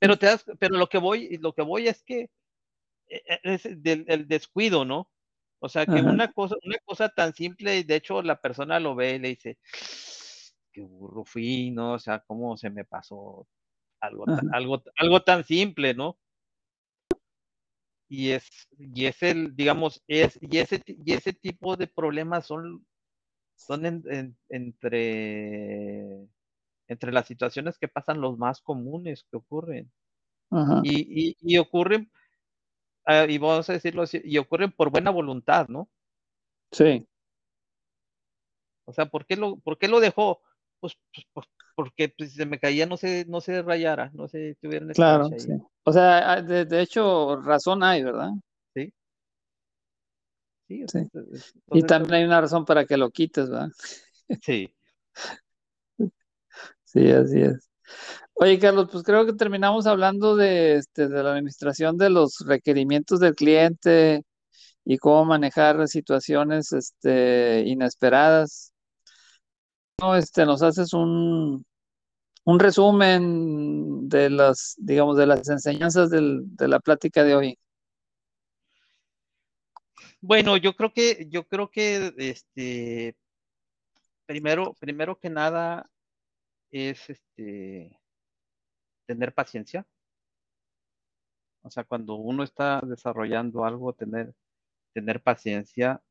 [0.00, 2.28] Pero te das, pero lo que voy, lo que voy es que
[3.06, 5.08] e, e, es del, el descuido, ¿no?
[5.60, 8.94] O sea que una cosa, una cosa tan simple, y de hecho la persona lo
[8.96, 9.58] ve y le dice,
[10.72, 11.92] qué burro fui, ¿no?
[11.92, 13.46] O sea, cómo se me pasó
[14.00, 16.18] algo, algo, algo tan simple, ¿no?
[18.08, 22.84] Y es, y es el, digamos, es, y ese, y ese tipo de problemas son,
[23.60, 24.32] son entre,
[26.88, 29.90] entre las situaciones que pasan los más comunes que ocurren.
[30.82, 32.10] Y, y, ocurren,
[33.04, 35.88] ah, y vamos a decirlo así, y ocurren por buena voluntad, ¿no?
[36.72, 37.06] Sí.
[38.84, 40.40] O sea, ¿por qué lo, por qué lo dejó?
[40.80, 40.98] Pues,
[41.32, 41.46] pues,
[41.76, 45.52] porque pues, se me caía no se, no se rayara, no se tuviera Claro, sí.
[45.84, 48.30] O sea, ah, de, hecho, razón hay, ¿verdad?
[50.70, 50.84] Sí.
[50.86, 51.08] Sí.
[51.72, 53.70] y también hay una razón para que lo quites, ¿verdad?
[54.42, 54.72] Sí.
[56.84, 57.68] sí, así es.
[58.34, 63.18] Oye, Carlos, pues creo que terminamos hablando de, este, de la administración de los requerimientos
[63.18, 64.22] del cliente
[64.84, 68.72] y cómo manejar situaciones este, inesperadas.
[70.00, 71.64] no este, nos haces un,
[72.44, 77.58] un resumen de las, digamos, de las enseñanzas del, de la plática de hoy.
[80.22, 83.16] Bueno, yo creo que, yo creo que, este,
[84.26, 85.90] primero, primero que nada
[86.72, 87.98] es, este,
[89.06, 89.86] tener paciencia.
[91.62, 94.34] O sea, cuando uno está desarrollando algo, tener,
[94.94, 96.02] tener paciencia.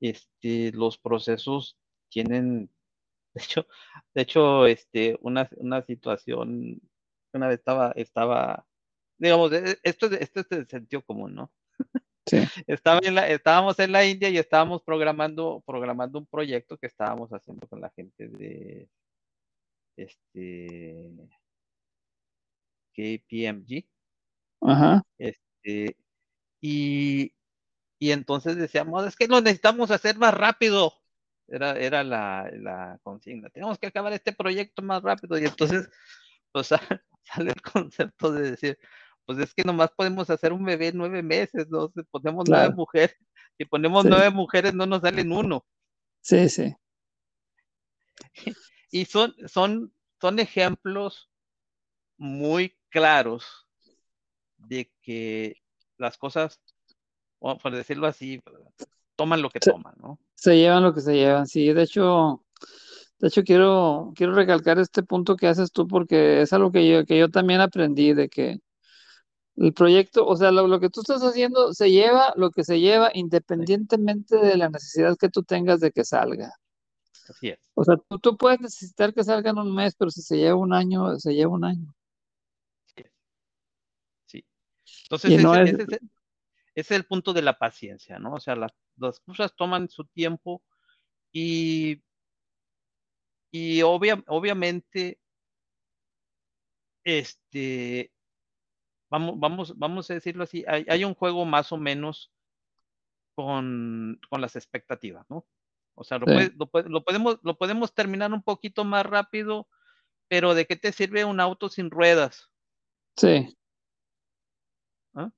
[0.00, 1.78] Este, los procesos
[2.10, 2.70] tienen,
[3.34, 3.66] de hecho,
[4.14, 6.80] de hecho, este, una, una situación,
[7.34, 8.66] una vez estaba, estaba,
[9.18, 11.52] digamos, e, esto, esto es de sentido común, ¿no?
[12.26, 12.38] Sí.
[12.66, 17.30] Estaba en la, estábamos en la India y estábamos programando, programando un proyecto que estábamos
[17.30, 18.88] haciendo con la gente de
[19.96, 21.10] este
[22.94, 23.84] KPMG.
[24.62, 25.02] Ajá.
[25.18, 25.96] Este,
[26.60, 27.34] y,
[27.98, 30.94] y entonces decíamos, es que lo necesitamos hacer más rápido.
[31.46, 33.50] Era, era la, la consigna.
[33.50, 35.38] Tenemos que acabar este proyecto más rápido.
[35.38, 35.90] Y entonces,
[36.52, 36.68] pues
[37.22, 38.78] sale el concepto de decir,
[39.26, 41.88] pues es que nomás podemos hacer un bebé nueve meses, ¿no?
[41.88, 42.62] Si ponemos Claro.
[42.62, 43.16] nueve mujeres,
[43.58, 44.08] si ponemos Sí.
[44.10, 45.64] nueve mujeres no nos salen uno.
[46.20, 46.74] Sí, sí,
[48.90, 51.30] Y son, son, son ejemplos
[52.16, 53.66] muy claros
[54.56, 55.56] de que
[55.98, 56.60] las cosas,
[57.38, 58.40] por decirlo así,
[59.16, 60.18] toman lo que toman, ¿no?
[60.34, 61.46] se llevan lo que se llevan.
[61.46, 62.44] Sí, de hecho,
[63.18, 67.04] de hecho quiero, quiero recalcar este punto que haces tú porque es algo que yo,
[67.04, 68.60] que yo también aprendí de que
[69.56, 72.80] el proyecto, o sea, lo, lo que tú estás haciendo se lleva lo que se
[72.80, 76.52] lleva independientemente de la necesidad que tú tengas de que salga.
[77.28, 77.58] Así es.
[77.74, 80.56] O sea, tú, tú puedes necesitar que salga en un mes, pero si se lleva
[80.56, 81.94] un año, se lleva un año.
[84.26, 84.44] Sí.
[85.04, 85.84] Entonces, ese, no es- ese
[86.76, 88.34] ese es el punto de la paciencia, ¿no?
[88.34, 90.60] O sea, las, las cosas toman su tiempo
[91.32, 92.02] y,
[93.52, 95.20] y obvia, obviamente,
[97.04, 98.10] este,
[99.10, 102.32] vamos, vamos, vamos a decirlo así, hay, hay un juego más o menos
[103.34, 105.46] con, con las expectativas, ¿no?
[105.94, 106.32] O sea, lo, Sí.
[106.32, 109.68] puede- lo, podemos, lo podemos terminar un poquito más rápido,
[110.28, 112.50] pero ¿de qué te sirve un auto sin ruedas?
[113.16, 113.56] Sí,
[115.14, 115.30] ¿Ah?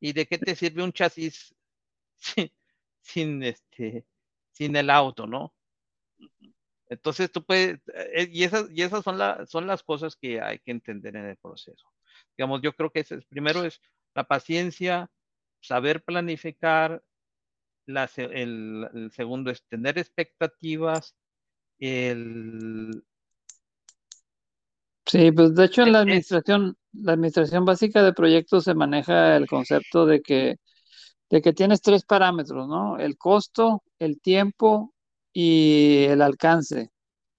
[0.00, 1.54] ¿Y de qué te sirve un chasis
[2.16, 2.52] sin,
[3.00, 4.06] sin, este,
[4.52, 5.52] sin el auto, no?
[6.88, 10.58] Entonces tú puedes, eh, y esas, y esas son, la, son las cosas que hay
[10.58, 11.91] que entender en el proceso.
[12.36, 13.80] Digamos, yo creo que ese es, primero es
[14.14, 15.10] la paciencia,
[15.60, 17.02] saber planificar,
[17.86, 21.16] la, el, el segundo es tener expectativas,
[21.78, 23.04] el,
[25.06, 29.46] sí, pues de hecho en la administración, la administración básica de proyectos se maneja el
[29.48, 30.56] concepto de que,
[31.30, 32.98] de que tienes tres parámetros, ¿no?
[32.98, 34.94] El costo, el tiempo
[35.32, 36.90] y el alcance.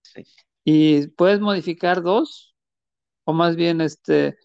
[0.01, 0.23] sí,
[0.65, 2.55] Y puedes modificar dos,
[3.25, 4.37] o más bien, este,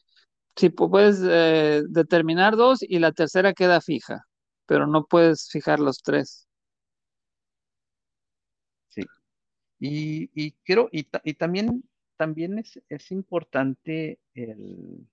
[0.58, 4.26] si pu- puedes eh, determinar dos y la tercera queda fija,
[4.66, 6.48] pero no puedes fijar los tres.
[8.88, 9.02] sí.
[9.80, 11.84] Y, y quiero, y, ta- y también,
[12.16, 15.08] también es, es importante el,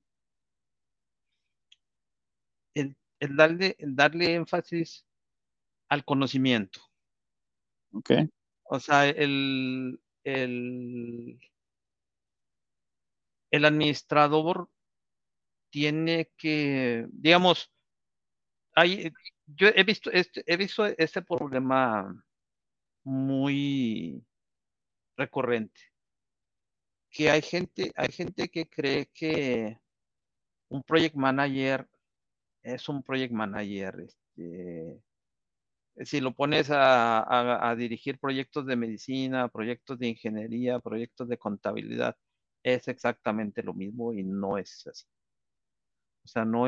[2.76, 5.06] el, el darle, el darle énfasis
[5.89, 6.82] al conocimiento.
[7.93, 8.12] ¿Ok?
[8.66, 11.39] O sea, el, el,
[13.50, 14.70] el administrador
[15.76, 17.69] tiene que, digamos,
[18.73, 19.11] hay,
[19.45, 22.26] yo he visto este, he visto este problema
[23.03, 24.26] muy
[25.17, 25.82] recurrente,
[27.09, 29.78] que hay gente, hay gente que cree que
[30.69, 31.89] un project manager
[32.63, 35.01] es un project manager, este,
[36.05, 41.38] si lo pones a, a, a, dirigir proyectos de medicina, proyectos de ingeniería, proyectos de
[41.38, 42.15] contabilidad,
[42.63, 45.05] es exactamente lo mismo y no es así.
[46.26, 46.65] O sea, no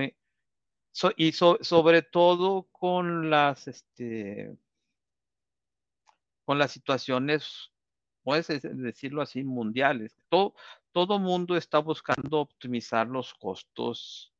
[0.91, 4.55] so, y so, sobre todo con las, este,
[6.45, 7.71] con las situaciones,
[8.23, 10.15] puedes decirlo así, mundiales.
[10.29, 10.53] Todo,
[10.91, 14.31] todo mundo está buscando optimizar los costos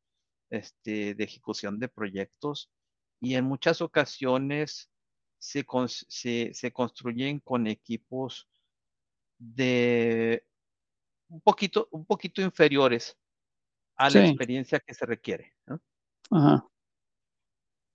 [0.52, 2.70] este, de ejecución de proyectos
[3.20, 4.92] y en muchas ocasiones
[5.40, 5.66] se,
[6.08, 8.48] se, se construyen con equipos
[9.40, 10.46] de
[11.30, 13.18] un poquito, un poquito inferiores
[13.98, 14.20] a Sí.
[14.20, 15.54] la experiencia que se requiere.
[15.66, 15.82] ¿no?
[16.32, 16.68] Ajá.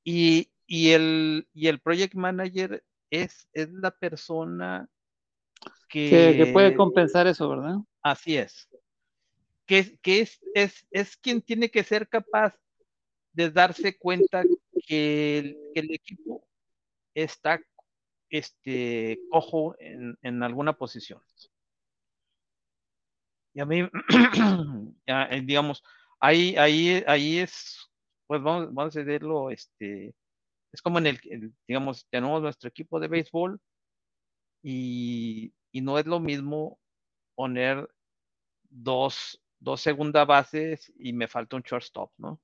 [0.04, 4.88] Y, y, el, y el project manager es, es la persona
[5.88, 7.76] que, que, que puede compensar eso, ¿verdad?
[8.02, 8.68] Así es.
[9.66, 12.58] Que, que es, es, es, quien tiene que ser capaz
[13.32, 14.42] de darse cuenta
[14.86, 16.46] que el, que el equipo
[17.14, 17.60] está
[18.28, 21.20] este, cojo en, en alguna posición.
[23.54, 23.80] Y a mí,
[25.06, 25.82] eh, digamos,
[26.20, 27.90] ahí, ahí, ahí es,
[28.26, 30.14] pues vamos, vamos a decirlo, este,
[30.72, 33.60] es como en el, digamos, tenemos nuestro equipo de béisbol
[34.62, 36.78] y, y no es lo mismo
[37.34, 37.88] poner
[38.70, 42.40] dos, dos segunda bases y me falta un shortstop, ¿no?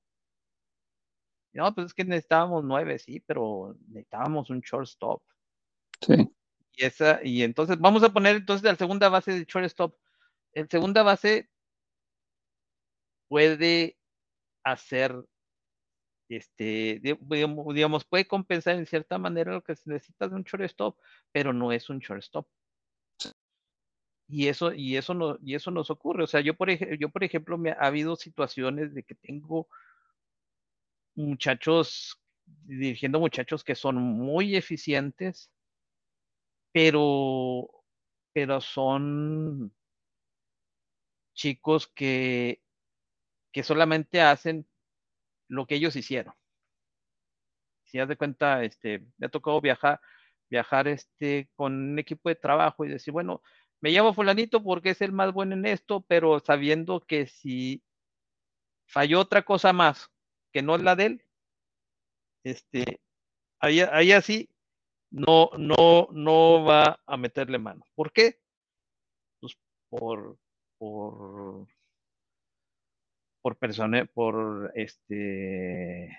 [1.53, 5.23] No, pues es que necesitábamos nueve, sí, pero necesitábamos un shortstop.
[6.01, 6.29] Sí.
[6.73, 9.95] Y esa, y entonces vamos a poner entonces la segunda base de shortstop.
[10.53, 11.49] El segunda base
[13.27, 13.97] puede
[14.63, 15.15] hacer,
[16.29, 20.97] este, digamos, puede compensar en cierta manera lo que se necesita de un shortstop,
[21.31, 22.47] pero no es un shortstop.
[24.27, 26.23] Y eso, y eso no, y eso nos ocurre.
[26.23, 26.69] O sea, yo por,
[26.99, 29.67] yo por ejemplo, me ha habido situaciones de que tengo
[31.15, 35.51] muchachos, dirigiendo muchachos que son muy eficientes,
[36.71, 37.69] pero,
[38.33, 39.73] pero son
[41.39, 42.61] chicos que,
[43.53, 44.67] que solamente hacen
[45.47, 46.33] lo que ellos hicieron.
[47.85, 50.01] Si haz de cuenta, este, me ha tocado viajar,
[50.49, 53.41] viajar este, con un equipo de trabajo y decir, bueno,
[53.79, 57.81] me llamo fulanito porque es el más bueno en esto, pero sabiendo que si
[58.85, 60.11] falló otra cosa más
[60.51, 61.25] que no es la de él,
[62.43, 62.99] este,
[63.59, 64.49] ahí, ahí así
[65.09, 67.85] no, no, no va a meterle mano.
[67.95, 68.41] ¿Por qué?
[69.39, 69.57] Pues
[69.89, 70.37] por,
[70.79, 71.67] por,
[73.41, 76.17] por persona, por este,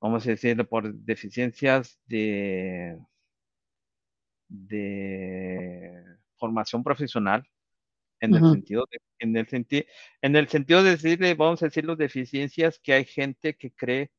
[0.00, 2.98] vamos a decir, por deficiencias de,
[4.48, 6.02] de
[6.36, 7.46] formación profesional,
[8.20, 9.84] en el sentido de, en el sentido,
[10.22, 14.10] en el sentido de decirle, vamos a decir, las deficiencias que hay gente que cree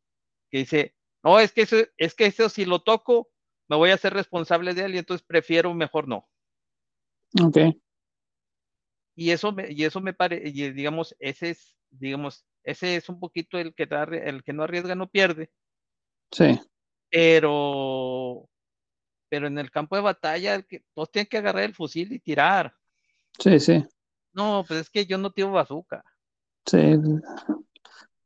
[0.52, 3.32] que dice, no, es que eso, es que eso si lo toco,
[3.68, 6.30] me voy a ser responsable de él y entonces prefiero mejor no.
[7.42, 7.58] Ok.
[9.16, 13.58] Y eso me, y eso me parece, digamos, ese es, digamos, ese es un poquito
[13.58, 15.50] el que da, el que no arriesga no pierde.
[16.32, 16.60] Sí.
[17.10, 18.50] Pero,
[19.30, 22.20] pero en el campo de batalla, el que, todos tienen que agarrar el fusil y
[22.20, 22.76] tirar.
[23.40, 23.86] Sí, sí.
[24.34, 26.04] No, pues es que yo no tiro bazooka.
[26.66, 26.98] Sí.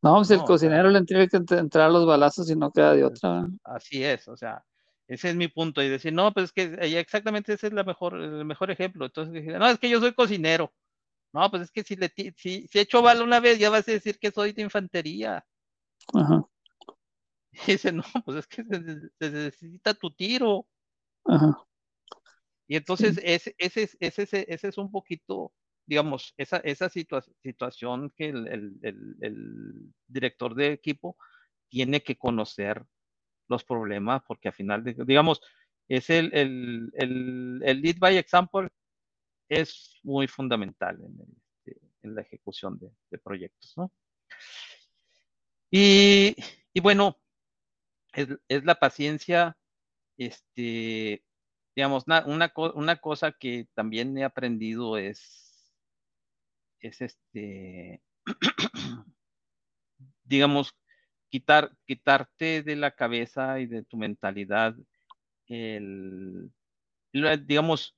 [0.01, 3.47] No, pues el cocinero le tiene que entrar los balazos y no queda de otra.
[3.63, 4.63] Así es, o sea,
[5.09, 5.81] ese es mi punto.
[5.81, 6.63] Y decir, no, pues es que
[6.99, 9.05] exactamente ese es la mejor, el mejor ejemplo.
[9.07, 10.71] Entonces, no, es que yo soy cocinero.
[11.33, 13.91] No, pues es que si le si, si hecho bala una vez, ya vas a
[13.91, 15.45] decir que soy de infantería.
[16.13, 16.45] Ajá.
[17.67, 20.67] Y dice, no, pues es que se, necesita tu tiro.
[21.25, 21.65] Ajá.
[22.67, 25.51] Y entonces ese, ese, ese, ese es un poquito
[25.87, 31.17] digamos, esa, esa situación que el, el, el, director de equipo
[31.67, 32.85] tiene que conocer
[33.49, 35.41] los problemas, porque al final, digamos,
[35.87, 38.69] es el, el, el, lead by example
[39.49, 41.17] es muy fundamental en,
[41.65, 43.91] este, la ejecución de, proyectos, ¿no?
[45.71, 46.35] Y,
[46.73, 47.19] y bueno,
[48.13, 49.57] es, es, la paciencia,
[50.17, 51.23] este,
[51.75, 55.49] digamos, una, una, una cosa que también he aprendido es
[56.81, 58.01] es este,
[60.23, 60.75] digamos,
[61.29, 64.75] quitar, quitarte de la cabeza y de tu mentalidad
[65.47, 66.51] el,
[67.11, 67.95] digamos,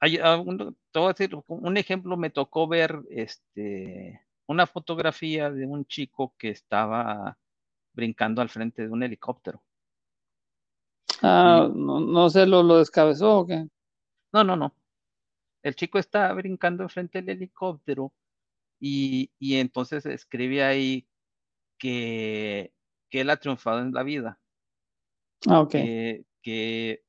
[0.00, 6.34] hay, ah, un, decir, un ejemplo, me tocó ver este, una fotografía de un chico
[6.36, 7.38] que estaba
[7.94, 9.62] brincando al frente de un helicóptero.
[11.22, 13.66] Ah, no, no sé, ¿lo, ¿lo descabezó o qué?
[14.32, 14.74] No, no, no
[15.66, 18.12] el chico está brincando enfrente del helicóptero
[18.78, 21.08] y, y entonces escribe ahí
[21.78, 22.72] que,
[23.10, 24.40] que, él ha triunfado en la vida.
[25.48, 25.70] Ah, ok.
[25.70, 27.02] Que, que,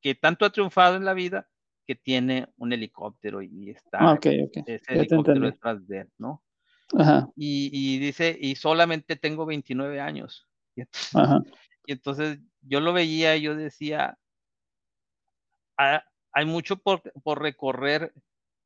[0.00, 1.48] que, tanto ha triunfado en la vida
[1.86, 4.62] que tiene un helicóptero y está ah, okay, okay.
[4.66, 6.44] ese helicóptero detrás de él, ¿no?
[6.96, 7.28] Ajá.
[7.34, 10.46] Y, y, dice, y solamente tengo 29 años.
[10.76, 11.42] Y entonces, Ajá.
[11.86, 14.16] y entonces yo lo veía y yo decía,
[15.76, 18.12] ah, hay mucho por, por, recorrer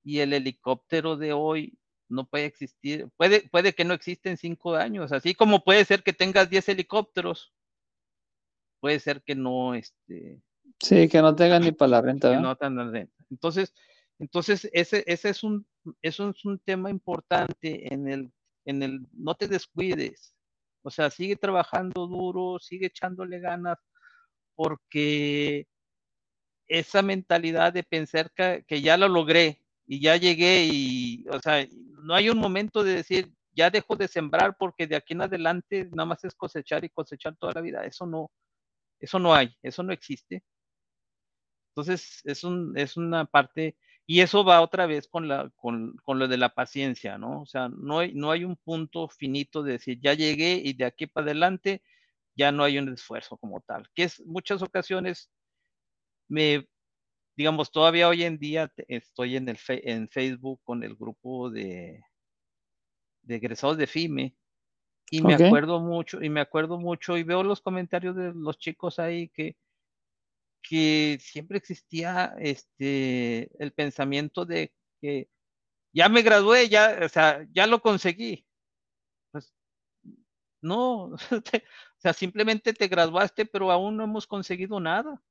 [0.05, 1.79] y el helicóptero de hoy
[2.13, 6.03] no puede existir, puede, puede que no exista en cinco años, así como puede ser
[6.03, 7.53] que tengas 10 helicópteros,
[8.81, 10.41] puede ser que no, este...
[10.81, 12.39] Sí, que no tengan ni para la renta.
[12.39, 13.25] no tengan renta.
[13.31, 13.73] Entonces,
[14.19, 15.67] entonces ese, ese es un,
[16.03, 18.33] eso es un tema importante en el,
[18.65, 20.35] en el, no te descuides,
[20.83, 23.79] o sea, sigue trabajando duro, sigue echándole ganas,
[24.55, 25.67] porque
[26.69, 31.67] esa mentalidad de pensar que, que, ya lo logré y ya llegué y, o sea,
[32.03, 35.89] no hay un momento de decir, ya dejo de sembrar porque de aquí en adelante
[35.93, 37.85] nada más es cosechar y cosechar toda la vida.
[37.85, 38.31] Eso no,
[39.01, 40.45] Eso no hay, eso no existe.
[41.75, 43.77] Entonces, es, un, es una parte,
[44.07, 47.43] y eso va otra vez con, la, con, con, lo de la paciencia, ¿no?
[47.43, 50.85] O sea, no hay, no hay un punto finito de decir, ya llegué y de
[50.85, 51.83] aquí para adelante
[52.37, 55.31] ya no hay un esfuerzo como tal, que es muchas ocasiones
[56.29, 56.67] me,
[57.37, 62.05] digamos, todavía hoy en día estoy en, el en Facebook con el grupo de,
[63.23, 64.37] de egresados de FIME
[65.11, 65.47] y me okay.
[65.47, 69.57] acuerdo mucho, y me acuerdo mucho y veo los comentarios de los chicos ahí que,
[70.63, 75.29] que siempre existía este, el pensamiento de que
[75.93, 78.47] ya me gradué, ya, o sea, ya lo conseguí.
[79.31, 79.53] Pues
[80.63, 85.23] no, o sea, simplemente te graduaste, pero aún no hemos conseguido nada.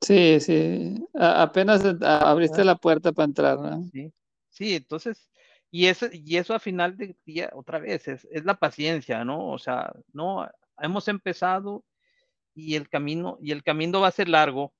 [0.00, 3.82] Sí, sí, a apenas abriste la puerta para entrar, ¿no?
[3.92, 4.12] Sí,
[4.50, 5.30] sí, entonces,
[5.70, 9.48] y eso, y eso a final del día, otra vez, es, es la paciencia, ¿no?
[9.50, 11.84] O sea, no, hemos empezado
[12.54, 14.74] y el camino, y el camino va a ser largo,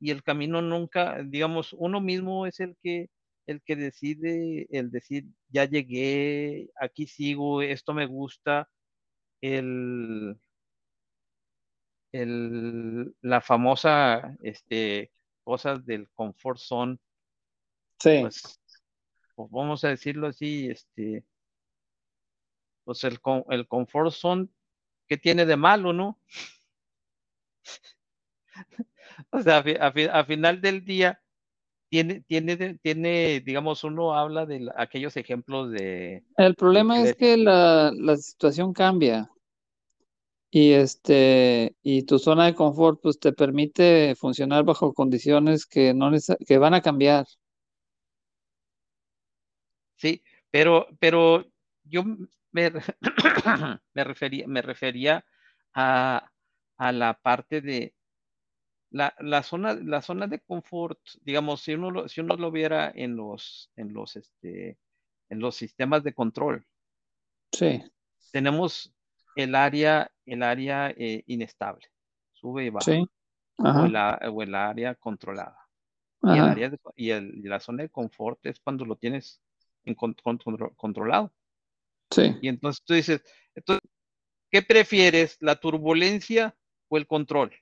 [0.00, 3.10] y el camino nunca, digamos, uno mismo es el que,
[3.46, 8.68] el que decide, el decir, ya llegué, aquí sigo, esto me gusta,
[9.40, 10.38] el,
[12.12, 16.98] el, la famosa este, cosas del confort zone.
[17.98, 18.18] Sí.
[18.20, 18.60] Pues,
[19.34, 21.24] pues, vamos a decirlo así, este,
[22.84, 23.18] pues el,
[23.50, 24.48] el confort zone,
[25.06, 26.18] ¿qué tiene de malo, no?
[29.30, 31.20] o sea, a, a, a, final del día,
[31.88, 36.24] tiene, tiene, tiene, digamos, uno habla de aquellos ejemplos de...
[36.36, 39.30] El problema de, es que la, la situación cambia
[40.50, 46.10] y este y tu zona de confort pues te permite funcionar bajo condiciones que no
[46.46, 47.26] que van a cambiar.
[49.96, 51.44] Sí, pero pero
[51.84, 52.04] yo
[52.52, 52.72] me,
[53.94, 55.24] me refería me refería
[55.74, 56.30] a,
[56.78, 57.94] a la parte de
[58.90, 62.90] la, la, zona la zona de confort, digamos, si uno lo, si uno lo viera
[62.94, 64.78] en los en los este
[65.28, 66.66] en los sistemas de control.
[67.52, 67.82] Sí.
[68.32, 68.94] Tenemos
[69.38, 71.86] el área, el área eh, inestable,
[72.32, 72.84] sube y baja.
[72.84, 73.08] Sí.
[73.58, 75.58] O, la, o, el área controlada.
[76.22, 79.40] Y, el área de, y, el, la zona de confort es cuando lo tienes
[79.84, 80.38] en con, con,
[80.76, 81.32] controlado.
[82.10, 82.36] Sí.
[82.42, 83.22] Y entonces tú dices,
[83.54, 83.88] entonces,
[84.50, 86.56] ¿qué prefieres, la turbulencia
[86.88, 87.52] o el control?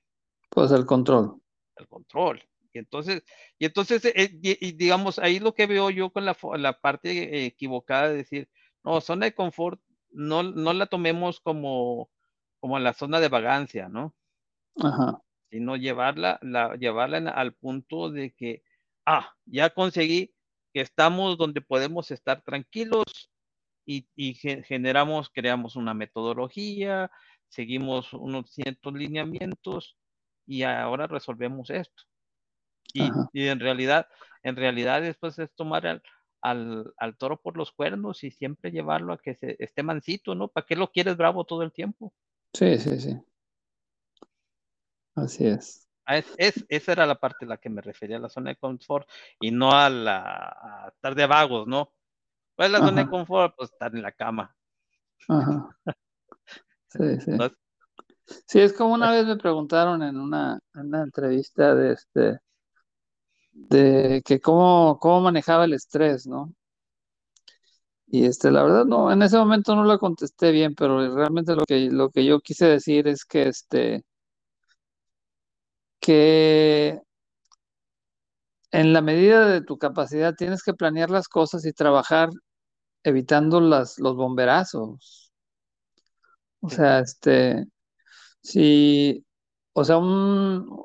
[0.49, 1.39] Pues el control.
[1.75, 2.41] El control.
[2.73, 3.23] Y entonces,
[3.59, 7.45] y entonces eh, y, y digamos, ahí lo que veo yo con la, la parte
[7.45, 8.49] equivocada de decir,
[8.83, 9.79] no, zona de confort
[10.17, 12.09] no, no la tomemos como,
[12.59, 14.15] como la zona de vagancia, ¿no?
[14.81, 15.21] Ajá.
[15.51, 18.63] Sino llevarla, la, llevarla al punto de que,
[19.05, 20.33] ah, ya conseguí
[20.73, 23.29] que estamos donde podemos estar tranquilos
[23.85, 27.11] y, y generamos, creamos una metodología,
[27.47, 29.97] seguimos unos ciertos lineamientos
[30.47, 32.03] y ahora resolvemos esto.
[32.93, 34.07] Y, y, en realidad,
[34.41, 36.01] en realidad después es tomar al,
[36.41, 40.47] al, al, toro por los cuernos y siempre llevarlo a que se, esté mansito, ¿no?
[40.47, 42.13] ¿Para qué lo quieres bravo todo el tiempo?
[42.53, 43.17] Sí, sí, sí.
[45.15, 45.87] Así es.
[46.05, 48.51] Ah, es, es esa era la parte a la que me refería, a la zona
[48.51, 49.09] de confort,
[49.41, 51.93] y no a la a estar de vagos, ¿no?
[52.55, 52.87] Pues la Ajá.
[52.87, 54.55] zona de confort, pues estar en la cama.
[55.27, 55.69] Ajá.
[56.89, 57.31] Sí, sí.
[57.31, 57.49] ¿No?
[58.45, 62.39] Sí, es como una vez me preguntaron en una, en una entrevista de este,
[63.57, 66.53] de que cómo, cómo manejaba el estrés, ¿no?
[68.09, 71.65] Y este, la verdad, no, en ese momento no lo contesté bien, pero realmente lo
[71.65, 74.03] que, lo que yo quise decir es que este,
[75.99, 77.01] que
[78.71, 82.29] en la medida de tu capacidad tienes que planear las cosas y trabajar
[83.03, 85.31] evitando las, los bomberazos.
[86.61, 87.65] O sea, este,
[88.41, 89.25] si,
[89.73, 90.83] o sea, un,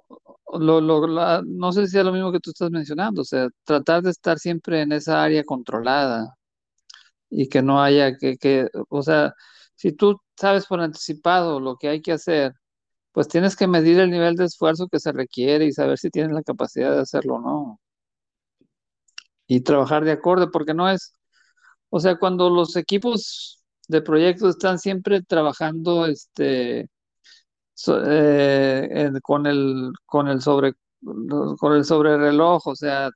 [0.60, 4.10] lo, no sé si es lo mismo que tú estás mencionando, o sea, tratar de
[4.10, 6.34] estar siempre en esa área controlada
[7.30, 9.34] y que no haya que, que, o sea,
[9.76, 12.52] si tú sabes por anticipado lo que hay que hacer,
[13.12, 16.32] pues tienes que medir el nivel de esfuerzo que se requiere y saber si tienes
[16.32, 17.80] la capacidad de hacerlo o no.
[19.46, 21.14] Y trabajar de acuerdo, porque no es,
[21.90, 26.88] o sea, cuando los equipos de proyectos están siempre trabajando, este,
[28.06, 30.74] eh, con el con el sobre
[31.58, 33.10] con el sobrereloj, o sea,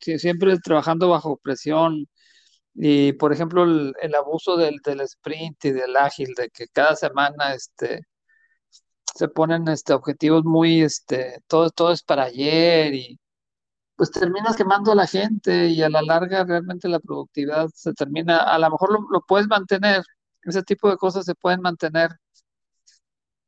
[0.00, 2.06] siempre trabajando bajo presión.
[2.74, 6.96] Y por ejemplo el, el abuso del, del, sprint y del ágil, de que cada
[6.96, 8.02] semana este
[9.14, 13.18] se ponen este objetivos muy este todo todo es para ayer y
[13.96, 18.38] pues terminas quemando a la gente y a la larga realmente la productividad se termina,
[18.38, 20.02] a lo mejor lo, lo puedes mantener,
[20.44, 22.10] ese tipo de cosas se pueden mantener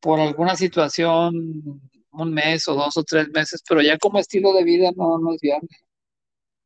[0.05, 1.81] por alguna situación
[2.13, 5.33] un mes o dos o tres meses, pero ya como estilo de vida no, no
[5.33, 5.69] es viable.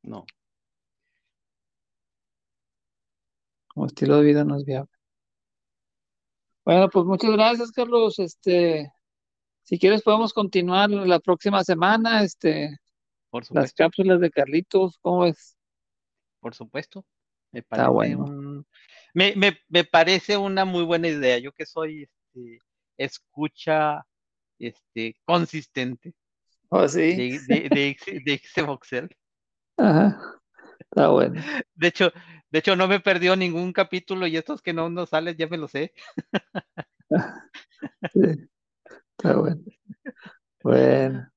[0.03, 0.27] No.
[3.69, 4.91] Como estilo de vida no es viable.
[6.65, 8.19] Bueno, pues muchas gracias, Carlos.
[8.19, 8.93] Este,
[9.63, 12.77] si quieres podemos continuar la próxima semana, este,
[13.31, 13.85] Por las supuesto.
[13.85, 15.57] cápsulas de Carlitos, ¿cómo es?
[16.41, 17.05] Por supuesto.
[17.53, 18.25] Me Está parece bueno.
[18.25, 18.67] un-
[19.15, 21.39] me, me, me parece una muy buena idea.
[21.39, 22.59] Yo que soy este,
[22.99, 24.05] escucha
[24.59, 26.15] este, consistente
[26.69, 27.39] ¿Oh, sí?
[27.49, 28.41] de, de, de,
[28.93, 29.17] de.
[29.79, 30.21] Ajá.
[30.81, 31.41] Está bueno.
[31.75, 32.11] De hecho,
[32.51, 35.59] de hecho, no me perdió ningún capítulo y estos que no nos salen ya me
[35.59, 35.93] lo sé.
[38.13, 38.21] Sí.
[39.17, 39.63] Está bueno.
[40.63, 41.31] Bueno.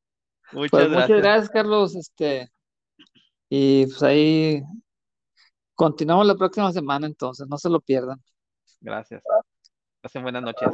[0.51, 1.09] Muchas Pues gracias.
[1.09, 1.95] muchas gracias, Carlos.
[1.95, 2.51] Este,
[3.49, 4.61] y pues ahí
[5.75, 8.21] continuamos la próxima semana entonces, no se lo pierdan.
[8.81, 9.23] Gracias.
[10.01, 10.67] Pasen buenas noches.